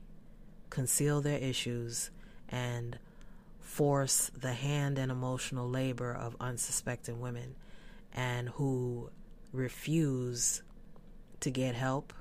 [0.71, 2.09] conceal their issues,
[2.49, 2.97] and
[3.59, 7.55] force the hand and emotional labor of unsuspecting women,
[8.11, 9.11] and who
[9.53, 10.63] refuse
[11.41, 12.11] to get help.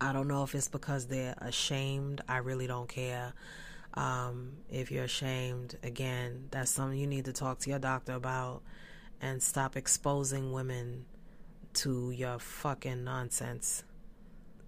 [0.00, 2.22] I don't know if it's because they're ashamed.
[2.26, 3.34] I really don't care.
[3.96, 8.62] Um, if you're ashamed, again, that's something you need to talk to your doctor about
[9.22, 11.06] and stop exposing women
[11.74, 13.84] to your fucking nonsense.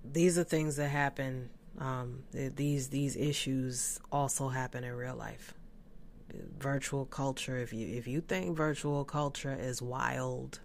[0.05, 1.51] These are things that happen.
[1.79, 5.55] Um, these these issues also happen in real life.
[6.59, 7.59] Virtual culture.
[7.59, 10.61] If you if you think virtual culture is wild,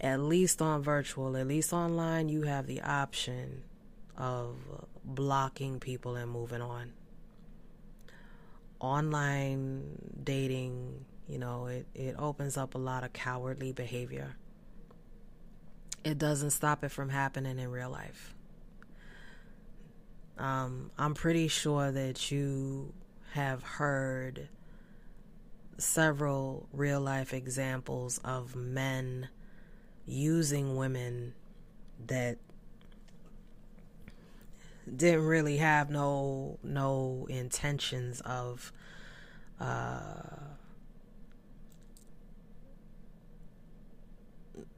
[0.00, 3.64] at least on virtual, at least online, you have the option
[4.16, 4.56] of
[5.04, 6.92] blocking people and moving on.
[8.80, 14.36] Online dating, you know, it, it opens up a lot of cowardly behavior.
[16.02, 18.34] It doesn't stop it from happening in real life.
[20.38, 22.94] Um, I'm pretty sure that you
[23.32, 24.48] have heard
[25.76, 29.28] several real life examples of men
[30.06, 31.34] using women
[32.06, 32.38] that
[34.96, 38.72] didn't really have no no intentions of
[39.60, 40.22] uh,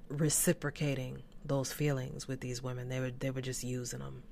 [0.08, 2.88] reciprocating those feelings with these women.
[2.88, 4.22] They were they were just using them.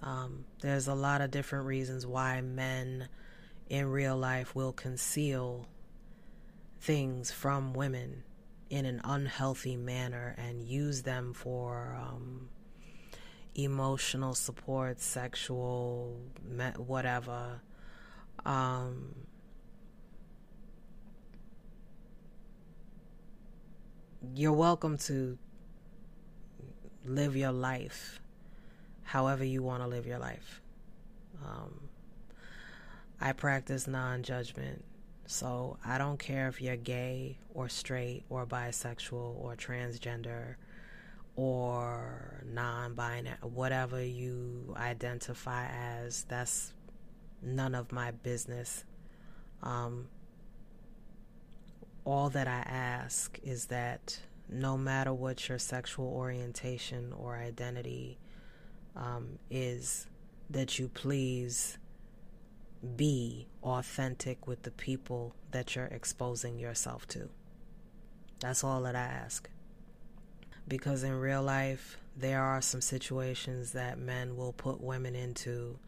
[0.00, 3.08] Um, there's a lot of different reasons why men
[3.68, 5.68] in real life will conceal
[6.80, 8.24] things from women
[8.70, 12.48] in an unhealthy manner and use them for um,
[13.54, 16.16] emotional support, sexual,
[16.76, 17.60] whatever.
[18.44, 19.14] Um,
[24.34, 25.38] you're welcome to
[27.04, 28.20] live your life
[29.02, 30.60] however you want to live your life.
[31.44, 31.88] Um,
[33.20, 34.84] I practice non judgment.
[35.26, 40.56] So I don't care if you're gay or straight or bisexual or transgender
[41.36, 46.72] or non binary, whatever you identify as, that's
[47.42, 48.84] none of my business.
[49.62, 50.08] Um,
[52.04, 54.18] all that I ask is that
[54.48, 58.18] no matter what your sexual orientation or identity
[58.96, 60.06] um, is,
[60.48, 61.78] that you please
[62.96, 67.28] be authentic with the people that you're exposing yourself to.
[68.40, 69.48] That's all that I ask.
[70.70, 75.80] Because in real life, there are some situations that men will put women into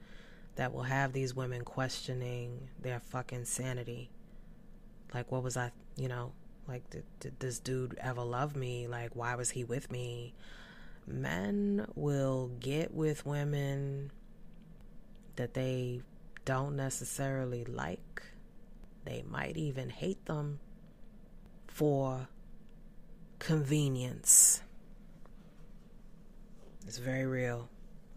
[0.56, 4.10] that will have these women questioning their fucking sanity.
[5.14, 6.32] Like, what was I, you know,
[6.66, 8.88] like, did, did this dude ever love me?
[8.88, 10.34] Like, why was he with me?
[11.06, 14.10] Men will get with women
[15.36, 16.02] that they
[16.44, 18.24] don't necessarily like.
[19.04, 20.58] They might even hate them
[21.68, 22.26] for
[23.38, 24.62] convenience.
[26.86, 27.68] It's very real.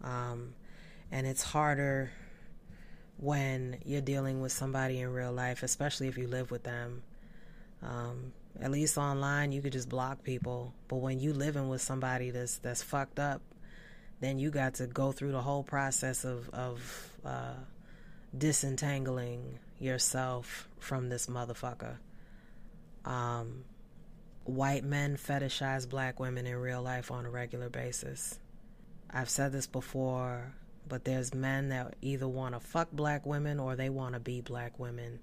[0.02, 0.54] Um,
[1.10, 2.10] and it's harder
[3.18, 7.02] when you're dealing with somebody in real life, especially if you live with them.
[7.82, 10.74] Um, at least online, you could just block people.
[10.88, 13.42] But when you living with somebody that's that's fucked up,
[14.20, 17.54] then you got to go through the whole process of of uh,
[18.36, 21.96] disentangling yourself from this motherfucker.
[23.04, 23.64] Um,
[24.44, 28.38] white men fetishize black women in real life on a regular basis.
[29.10, 30.54] I've said this before,
[30.88, 34.40] but there's men that either want to fuck black women or they want to be
[34.40, 35.20] black women.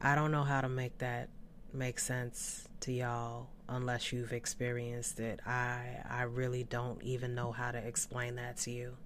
[0.00, 1.28] I don't know how to make that
[1.72, 5.40] make sense to y'all unless you've experienced it.
[5.46, 8.96] I I really don't even know how to explain that to you.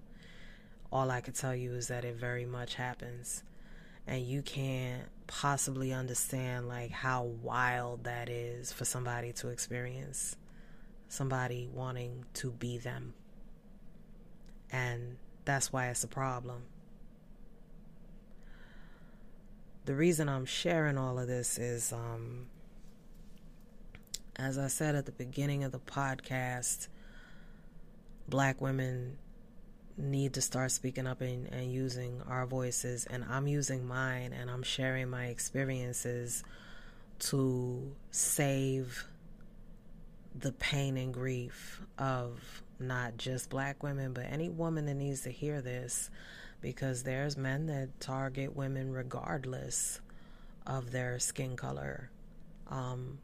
[0.91, 3.43] All I could tell you is that it very much happens.
[4.07, 10.35] And you can't possibly understand like how wild that is for somebody to experience.
[11.07, 13.13] Somebody wanting to be them.
[14.71, 16.63] And that's why it's a problem.
[19.85, 22.47] The reason I'm sharing all of this is um,
[24.37, 26.87] as I said at the beginning of the podcast,
[28.27, 29.17] black women
[29.97, 33.05] need to start speaking up and, and using our voices.
[33.05, 36.43] And I'm using mine and I'm sharing my experiences
[37.19, 39.05] to save
[40.37, 45.31] the pain and grief of not just black women, but any woman that needs to
[45.31, 46.09] hear this
[46.61, 50.01] because there's men that target women regardless
[50.65, 52.09] of their skin color.
[52.67, 53.19] Um,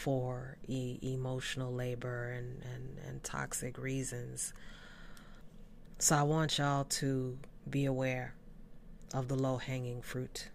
[0.00, 4.52] for e- emotional labor and, and, and toxic reasons.
[5.98, 7.38] So I want y'all to
[7.68, 8.34] be aware
[9.12, 10.48] of the low hanging fruit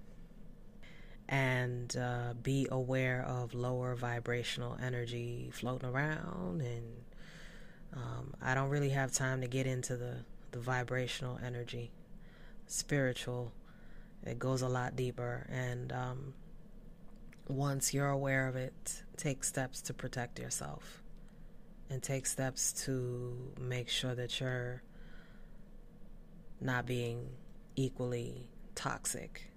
[1.28, 6.62] and uh, be aware of lower vibrational energy floating around.
[6.62, 7.04] And
[7.96, 10.18] um, I don't really have time to get into the,
[10.52, 11.92] the vibrational energy,
[12.68, 13.52] spiritual.
[14.26, 15.48] It goes a lot deeper.
[15.50, 16.34] And um,
[17.48, 21.02] once you're aware of it, take steps to protect yourself
[21.90, 24.82] and take steps to make sure that you're
[26.60, 27.30] not being
[27.76, 29.50] equally toxic.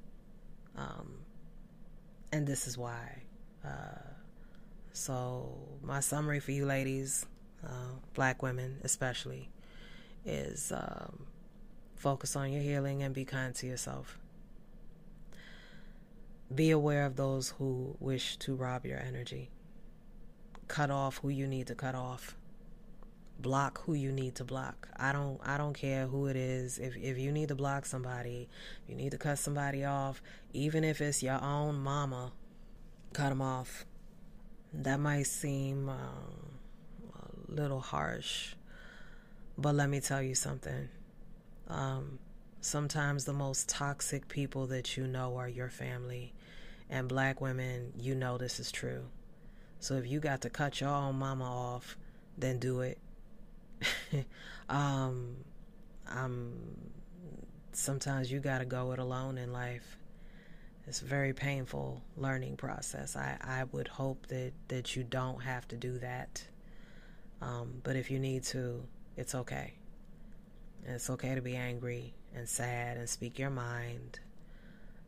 [0.77, 1.15] Um,
[2.32, 3.23] and this is why.
[3.65, 3.98] Uh,
[4.93, 7.24] so, my summary for you ladies,
[7.66, 9.51] uh, black women especially,
[10.24, 11.26] is um,
[11.97, 14.18] focus on your healing and be kind to yourself.
[16.55, 19.51] Be aware of those who wish to rob your energy.
[20.66, 22.36] Cut off who you need to cut off.
[23.39, 24.89] Block who you need to block.
[24.97, 26.78] I don't I don't care who it is.
[26.78, 28.48] If if you need to block somebody,
[28.89, 30.22] you need to cut somebody off,
[30.52, 32.32] even if it's your own mama,
[33.12, 33.85] cut them off.
[34.72, 36.10] That might seem a
[37.48, 38.54] little harsh,
[39.56, 40.88] but let me tell you something.
[41.68, 42.18] Um,
[42.60, 46.32] sometimes the most toxic people that you know are your family
[46.90, 49.04] and black women, you know this is true.
[49.80, 51.96] So if you got to cut your own mama off,
[52.36, 52.98] then do it.
[54.68, 55.36] um,
[56.08, 56.54] I'm
[57.72, 59.98] sometimes you got to go it alone in life.
[60.86, 63.14] It's a very painful learning process.
[63.14, 66.42] I, I would hope that, that you don't have to do that.
[67.40, 68.82] Um, but if you need to,
[69.16, 69.74] it's okay.
[70.85, 74.20] And it's okay to be angry and sad and speak your mind.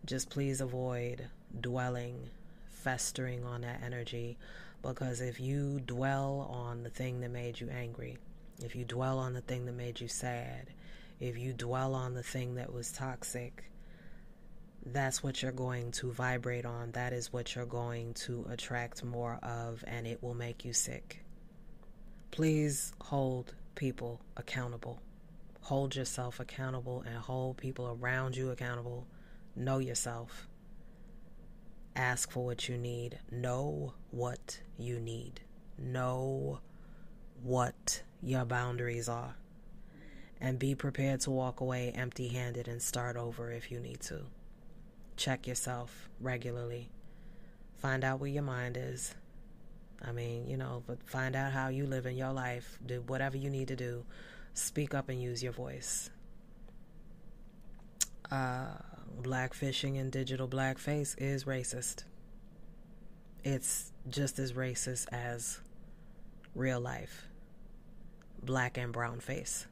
[0.04, 1.28] Just please avoid
[1.60, 2.30] dwelling,
[2.68, 4.38] festering on that energy.
[4.82, 8.16] Because if you dwell on the thing that made you angry,
[8.62, 10.70] if you dwell on the thing that made you sad,
[11.18, 13.64] if you dwell on the thing that was toxic,
[14.86, 16.92] that's what you're going to vibrate on.
[16.92, 21.22] That is what you're going to attract more of, and it will make you sick.
[22.30, 25.00] Please hold people accountable.
[25.62, 29.06] Hold yourself accountable and hold people around you accountable.
[29.56, 30.46] Know yourself.
[31.96, 33.18] Ask for what you need.
[33.30, 35.40] Know what you need.
[35.76, 36.60] Know
[37.42, 39.34] what your boundaries are.
[40.40, 44.20] And be prepared to walk away empty handed and start over if you need to.
[45.16, 46.90] Check yourself regularly.
[47.78, 49.14] Find out where your mind is.
[50.04, 52.78] I mean, you know, but find out how you live in your life.
[52.84, 54.04] Do whatever you need to do.
[54.54, 56.10] Speak up and use your voice.
[58.30, 58.68] Uh,
[59.20, 62.04] blackfishing and digital blackface is racist.
[63.44, 65.60] It's just as racist as
[66.54, 67.26] real life,
[68.42, 69.66] black and brown face.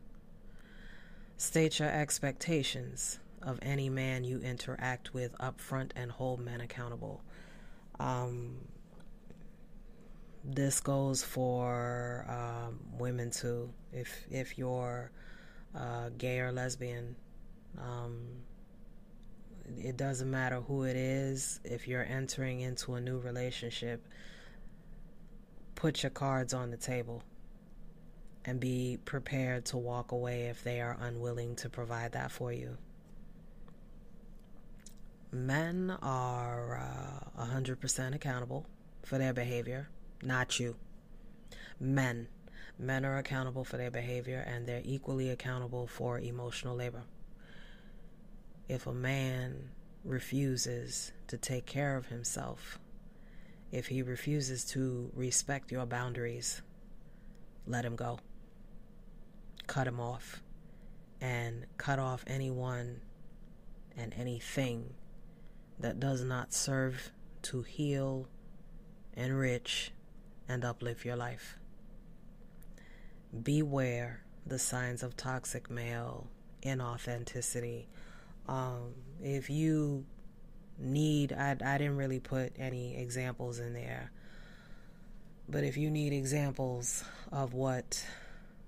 [1.36, 7.22] State your expectations of any man you interact with up front and hold men accountable.
[8.00, 8.56] Um,
[10.48, 13.70] this goes for um, women too.
[13.92, 15.10] If if you're
[15.74, 17.14] uh, gay or lesbian,
[17.78, 18.16] um,
[19.76, 21.60] it doesn't matter who it is.
[21.64, 24.06] If you're entering into a new relationship,
[25.74, 27.22] put your cards on the table
[28.44, 32.78] and be prepared to walk away if they are unwilling to provide that for you.
[35.30, 38.64] Men are uh, 100% accountable
[39.02, 39.90] for their behavior,
[40.22, 40.76] not you.
[41.80, 42.28] Men.
[42.78, 47.02] Men are accountable for their behavior and they're equally accountable for emotional labor
[48.68, 49.70] if a man
[50.04, 52.78] refuses to take care of himself,
[53.72, 56.62] if he refuses to respect your boundaries,
[57.66, 58.18] let him go.
[59.66, 60.42] Cut him off.
[61.20, 63.00] and cut off anyone
[63.96, 64.94] and anything
[65.80, 67.10] that does not serve
[67.42, 68.28] to heal,
[69.16, 69.90] enrich,
[70.48, 71.58] and uplift your life.
[73.42, 76.26] Beware the signs of toxic male
[76.62, 77.86] inauthenticity.
[78.48, 80.06] Um, if you
[80.78, 84.10] need, I, I didn't really put any examples in there,
[85.48, 88.04] but if you need examples of what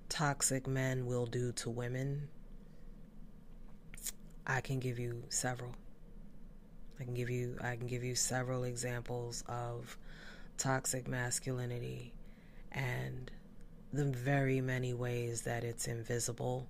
[0.09, 2.27] toxic men will do to women,
[4.45, 5.75] I can give you several.
[6.99, 9.97] I can give you I can give you several examples of
[10.61, 12.13] toxic masculinity
[12.71, 13.31] and
[13.91, 16.67] the very many ways that it's invisible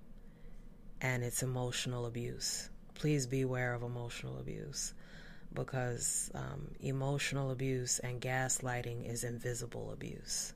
[1.02, 2.70] and it's emotional abuse.
[2.94, 4.94] Please beware of emotional abuse
[5.52, 10.54] because um, emotional abuse and gaslighting is invisible abuse.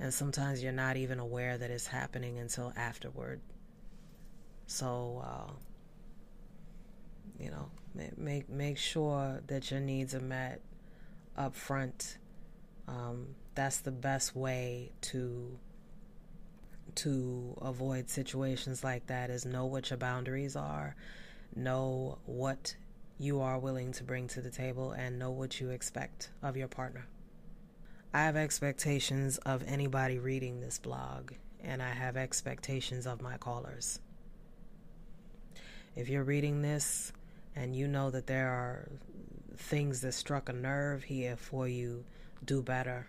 [0.00, 3.40] And sometimes you're not even aware that it's happening until afterward.
[4.66, 5.52] So, uh,
[7.38, 7.70] you know,
[8.16, 10.62] make make sure that your needs are met
[11.36, 12.16] up front.
[12.88, 15.58] Um, that's the best way to
[16.96, 20.96] to avoid situations like that is know what your boundaries are,
[21.54, 22.74] know what
[23.18, 26.68] you are willing to bring to the table, and know what you expect of your
[26.68, 27.06] partner.
[28.14, 31.32] I have expectations of anybody reading this blog,
[31.62, 34.00] and I have expectations of my callers.
[35.94, 37.12] If you're reading this
[37.54, 38.88] and you know that there are
[39.56, 42.04] things that struck a nerve here for you,
[42.44, 43.08] do better.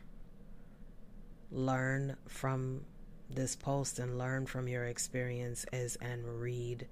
[1.52, 2.82] Learn from
[3.30, 6.88] this post and learn from your experiences and read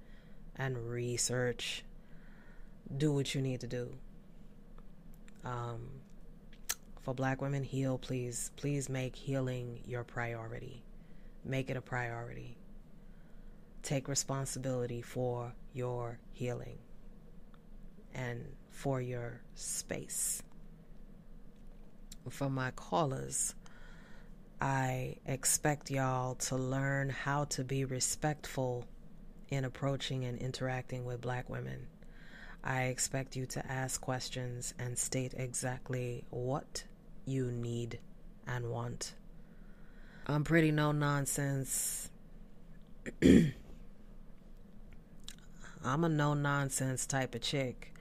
[0.56, 1.84] and research.
[2.96, 3.90] Do what you need to do.
[5.44, 5.88] Um,
[7.00, 8.50] for black women, heal, please.
[8.56, 10.82] Please make healing your priority.
[11.44, 12.56] Make it a priority.
[13.82, 16.78] Take responsibility for your healing
[18.12, 20.42] and for your space.
[22.28, 23.54] For my callers,
[24.60, 28.84] I expect y'all to learn how to be respectful
[29.50, 31.86] in approaching and interacting with black women.
[32.64, 36.84] I expect you to ask questions and state exactly what
[37.26, 38.00] you need
[38.46, 39.14] and want.
[40.26, 42.10] I'm pretty no nonsense.
[43.22, 43.52] I'm
[45.84, 47.92] a no nonsense type of chick.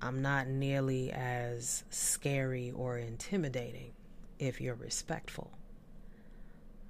[0.00, 3.92] I'm not nearly as scary or intimidating
[4.38, 5.50] if you're respectful.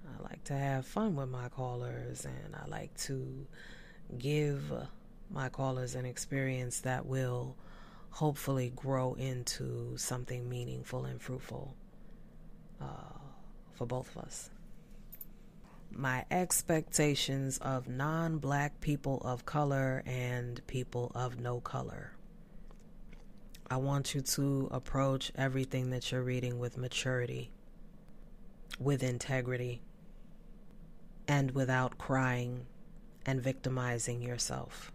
[0.06, 3.46] I like to have fun with my callers and I like to
[4.18, 4.72] give
[5.30, 7.56] my callers an experience that will
[8.10, 11.74] hopefully grow into something meaningful and fruitful
[12.80, 13.18] uh,
[13.74, 14.50] for both of us.
[15.90, 22.12] My expectations of non black people of color and people of no color.
[23.70, 27.50] I want you to approach everything that you're reading with maturity,
[28.80, 29.82] with integrity,
[31.26, 32.64] and without crying
[33.26, 34.90] and victimizing yourself.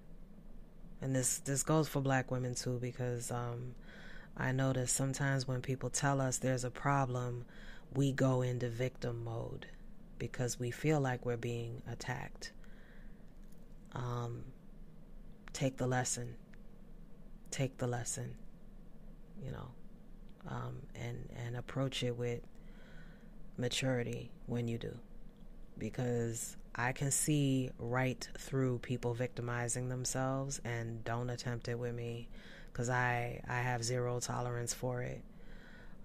[1.02, 3.76] And this this goes for black women too because um,
[4.36, 7.46] I notice sometimes when people tell us there's a problem,
[7.94, 9.68] we go into victim mode
[10.18, 12.52] because we feel like we're being attacked.
[13.94, 14.46] Um,
[15.52, 16.38] take the lesson.
[17.52, 18.38] Take the lesson
[19.44, 19.68] you know,
[20.48, 22.42] um, and and approach it with
[23.58, 24.98] maturity when you do,
[25.78, 32.30] because I can see right through people victimizing themselves and don't attempt it with me,
[32.72, 35.22] because I I have zero tolerance for it.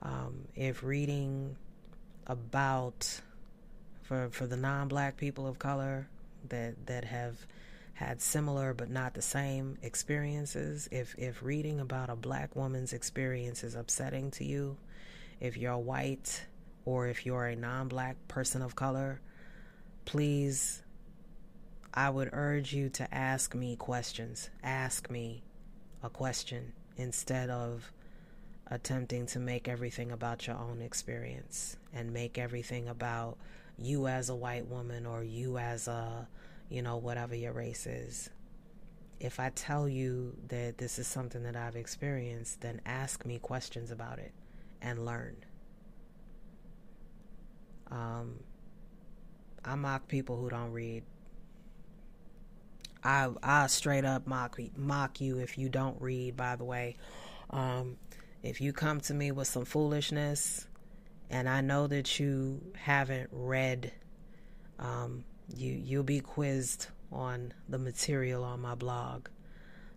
[0.03, 1.57] Um, if reading
[2.27, 3.21] about
[4.03, 6.09] for for the non-black people of color
[6.49, 7.47] that that have
[7.99, 13.65] had similar but not the same experiences, if if reading about a black woman's experience
[13.65, 14.77] is upsetting to you,
[15.41, 16.47] if you're white
[16.85, 19.21] or if you're a non-black person of color,
[20.05, 20.81] please
[21.93, 24.49] I would urge you to ask me questions.
[24.63, 25.43] Ask me
[26.01, 27.91] a question instead of
[28.69, 33.39] attempting to make everything about your own experience and make everything about
[33.77, 36.29] you as a white woman or you as a
[36.69, 38.31] you know, whatever your race is.
[39.21, 43.91] If I tell you that this is something that I've experienced, then ask me questions
[43.91, 44.33] about it
[44.81, 45.37] and learn.
[47.91, 48.41] Um,
[49.65, 51.03] I mock people who don't read.
[53.03, 56.37] I I straight up mock mock you if you don't read.
[56.37, 56.97] By the way,
[57.51, 57.97] um,
[58.43, 60.67] if you come to me with some foolishness,
[61.31, 63.93] and I know that you haven't read
[64.79, 65.25] um,
[65.55, 69.29] you you'll be quizzed on the material on my blog.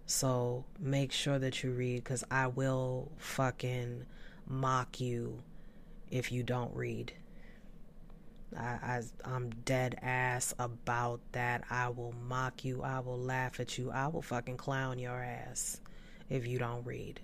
[0.06, 4.06] So make sure that you read because I will fucking
[4.48, 5.42] mock you
[6.10, 7.14] if you don't read.
[8.58, 11.64] I, I am dead ass about that.
[11.70, 12.82] I will mock you.
[12.84, 13.92] I will laugh at you.
[13.92, 15.80] I will fucking clown your ass
[16.30, 17.22] if you don't read.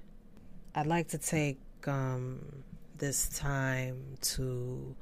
[0.73, 2.39] I'd like to take um,
[2.97, 4.95] this time to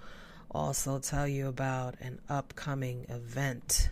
[0.56, 3.90] also tell you about an upcoming event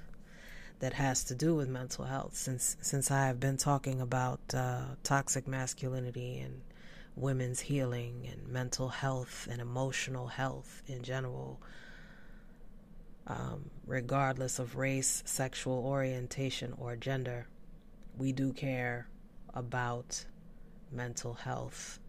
[0.80, 2.36] that has to do with mental health.
[2.36, 6.62] Since since I have been talking about uh, toxic masculinity and
[7.16, 11.60] women's healing and mental health and emotional health in general
[13.28, 17.48] um, regardless of race, sexual orientation, or gender.
[18.18, 19.08] We do care
[19.54, 20.26] about
[20.92, 22.00] mental health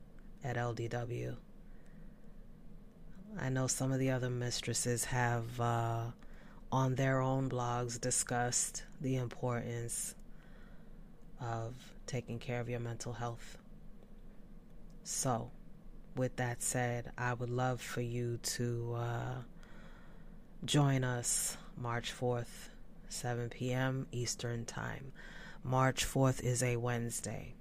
[0.42, 1.36] at LDW.
[3.38, 6.04] I know some of the other mistresses have, uh,
[6.70, 10.14] on their own blogs, discussed the importance
[11.40, 11.74] of
[12.06, 13.58] taking care of your mental health.
[15.02, 15.50] So,
[16.16, 18.94] with that said, I would love for you to.
[18.96, 19.34] Uh,
[20.64, 22.70] Join us March 4th,
[23.10, 24.06] 7 p.m.
[24.12, 25.12] Eastern Time.
[25.62, 27.53] March 4th is a Wednesday.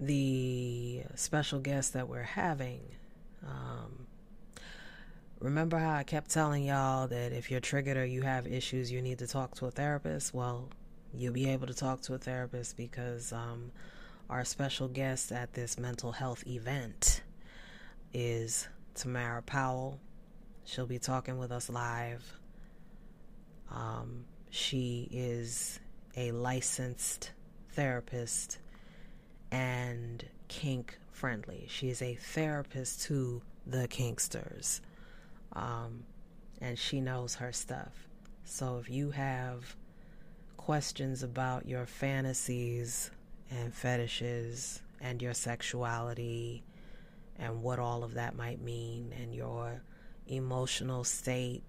[0.00, 2.80] The special guest that we're having,
[3.44, 4.06] um,
[5.40, 9.02] remember how I kept telling y'all that if you're triggered or you have issues, you
[9.02, 10.32] need to talk to a therapist?
[10.32, 10.68] Well,
[11.12, 13.72] you'll be able to talk to a therapist because um,
[14.30, 17.22] our special guest at this mental health event
[18.12, 19.98] is Tamara Powell.
[20.64, 22.38] She'll be talking with us live.
[23.70, 25.80] Um, she is
[26.16, 27.30] a licensed
[27.72, 28.58] therapist
[29.50, 31.66] and kink friendly.
[31.68, 34.80] She is a therapist to the kinksters.
[35.52, 36.04] Um,
[36.60, 38.08] and she knows her stuff.
[38.44, 39.76] So if you have
[40.56, 43.10] questions about your fantasies
[43.50, 46.64] and fetishes and your sexuality
[47.38, 49.82] and what all of that might mean and your
[50.26, 51.62] emotional state,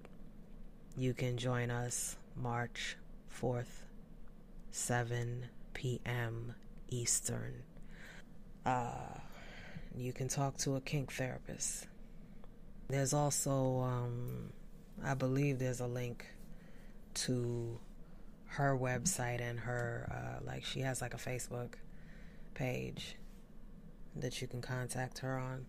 [0.97, 2.97] you can join us March
[3.41, 3.83] 4th,
[4.71, 6.55] 7 p.m.
[6.89, 7.63] Eastern.
[8.65, 9.19] Uh,
[9.95, 11.87] you can talk to a kink therapist.
[12.87, 14.51] There's also, um,
[15.03, 16.25] I believe there's a link
[17.15, 17.79] to
[18.45, 21.73] her website and her, uh, like, she has like a Facebook
[22.53, 23.15] page
[24.15, 25.65] that you can contact her on.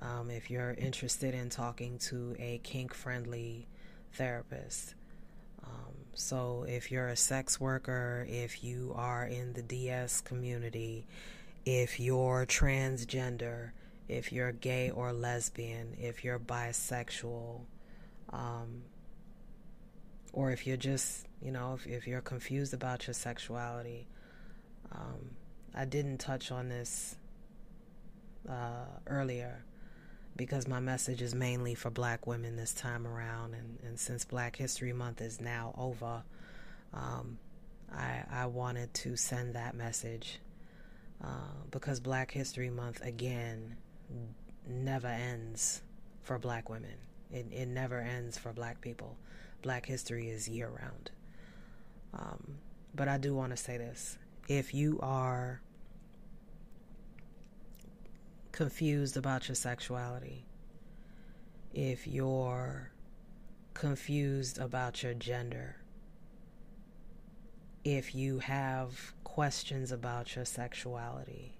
[0.00, 3.66] Um, if you're interested in talking to a kink friendly
[4.12, 4.94] therapist.
[5.64, 11.06] Um, so, if you're a sex worker, if you are in the DS community,
[11.66, 13.72] if you're transgender,
[14.08, 17.60] if you're gay or lesbian, if you're bisexual,
[18.32, 18.82] um,
[20.32, 24.06] or if you're just, you know, if, if you're confused about your sexuality,
[24.92, 25.32] um,
[25.74, 27.16] I didn't touch on this
[28.48, 29.64] uh, earlier
[30.36, 33.54] because my message is mainly for black women this time around.
[33.54, 36.22] And, and since Black History Month is now over,
[36.94, 37.38] um,
[37.92, 40.38] I, I wanted to send that message
[41.22, 41.28] uh,
[41.70, 43.76] because Black History Month, again,
[44.68, 45.82] never ends
[46.22, 46.96] for black women.
[47.32, 49.16] It, it never ends for black people.
[49.62, 51.10] Black history is year round.
[52.14, 52.58] Um,
[52.94, 54.18] but I do want to say this
[54.48, 55.60] if you are
[58.52, 60.46] confused about your sexuality,
[61.74, 62.90] if you're
[63.74, 65.76] confused about your gender,
[67.84, 71.52] if you have questions about your sexuality,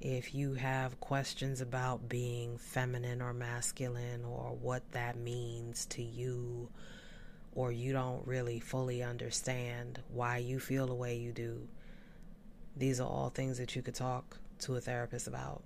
[0.00, 6.68] if you have questions about being feminine or masculine or what that means to you,
[7.54, 11.68] or you don't really fully understand why you feel the way you do,
[12.76, 15.62] these are all things that you could talk to a therapist about.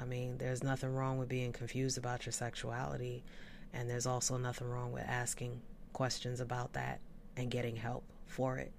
[0.00, 3.24] I mean, there's nothing wrong with being confused about your sexuality,
[3.72, 5.60] and there's also nothing wrong with asking
[5.92, 7.00] questions about that
[7.36, 8.70] and getting help for it,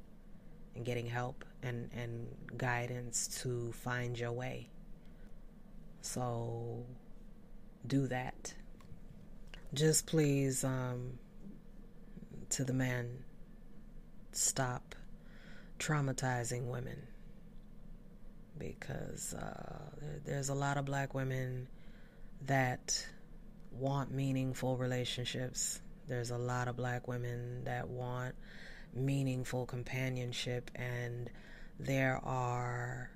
[0.75, 2.27] and getting help and, and
[2.57, 4.69] guidance to find your way.
[6.01, 6.85] So,
[7.87, 8.53] do that.
[9.73, 11.19] Just please, um,
[12.51, 13.23] to the men,
[14.31, 14.95] stop
[15.79, 17.07] traumatizing women
[18.57, 19.79] because uh,
[20.25, 21.67] there's a lot of black women
[22.45, 23.05] that
[23.71, 25.81] want meaningful relationships.
[26.07, 28.35] There's a lot of black women that want
[28.95, 31.29] meaningful companionship, and
[31.79, 33.09] there are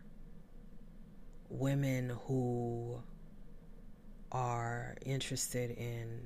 [1.49, 3.01] women who
[4.31, 6.21] are interested in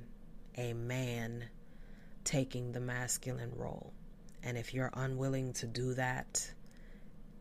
[0.56, 1.44] a man
[2.24, 3.92] taking the masculine role.
[4.42, 6.52] And if you're unwilling to do that,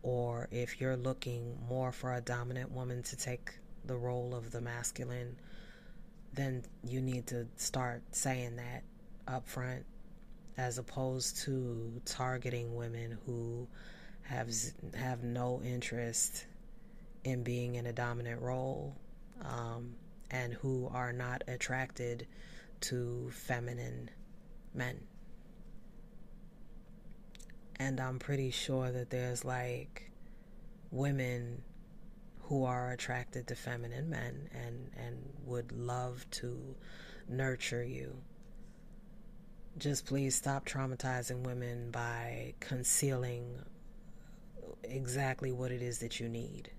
[0.04, 3.52] or if you're looking more for a dominant woman to take
[3.86, 5.36] the role of the masculine,
[6.34, 8.84] then you need to start saying that
[9.28, 9.86] up front
[10.58, 13.68] as opposed to targeting women who
[14.22, 14.50] have
[14.96, 16.46] have no interest
[17.24, 18.96] in being in a dominant role
[19.44, 19.96] um,
[20.32, 22.28] and who are not attracted
[22.82, 24.10] to feminine
[24.74, 25.00] men.
[27.78, 30.12] And I'm pretty sure that there's like
[30.92, 31.62] women
[32.44, 36.76] who are attracted to feminine men and, and would love to
[37.28, 38.16] nurture you.
[39.78, 43.60] Just please stop traumatizing women by concealing
[44.84, 46.70] exactly what it is that you need.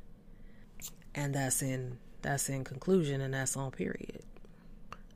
[1.15, 4.23] And that's in that's in conclusion and that's on period.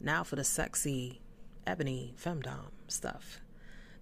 [0.01, 1.21] Now for the sexy
[1.67, 3.41] ebony femdom stuff.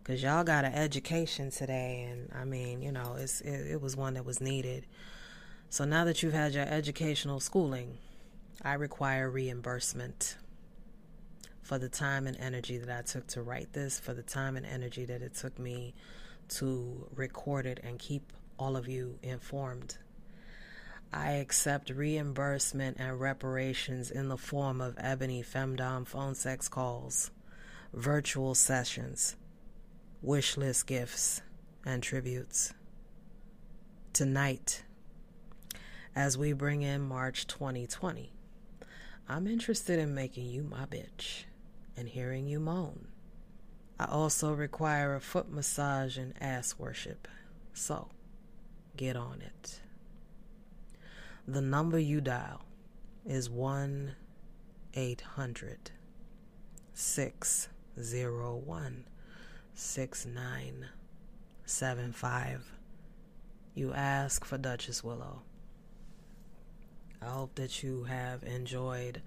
[0.05, 3.97] Cause y'all got an education today and I mean, you know, it's it, it was
[3.97, 4.87] one that was needed.
[5.69, 7.99] So now that you've had your educational schooling,
[8.63, 10.37] I require reimbursement
[11.67, 14.65] for the time and energy that I took to write this, for the time and
[14.65, 15.95] energy that it took me
[16.51, 19.99] to record it and keep all of you informed.
[21.13, 27.33] I accept reimbursement and reparations in the form of ebony femdom phone sex calls,
[27.93, 29.35] virtual sessions,
[30.23, 31.43] wish list gifts,
[31.85, 32.75] and tributes.
[34.13, 34.85] Tonight,
[36.15, 38.33] as we bring in March 2020,
[39.29, 41.43] I'm interested in making you my bitch
[41.97, 43.09] and hearing you moan.
[43.99, 47.27] I also require a foot massage and ass worship.
[47.73, 48.09] So,
[48.97, 49.81] get on it.
[51.49, 52.63] The number you dial
[53.25, 54.15] is 1
[54.95, 55.91] 800
[56.93, 59.05] 601
[59.75, 62.73] 6975.
[63.75, 65.43] You ask for Duchess Willow.
[67.21, 69.21] I hope that you have enjoyed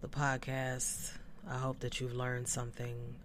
[0.00, 1.12] the podcast.
[1.48, 3.16] I hope that you've learned something.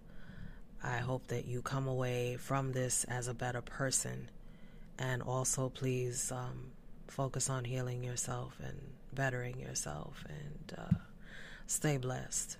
[0.82, 4.28] I hope that you come away from this as a better person
[4.98, 6.72] and also please um,
[7.06, 8.78] focus on healing yourself and
[9.12, 10.96] bettering yourself and uh,
[11.66, 12.58] stay blessed.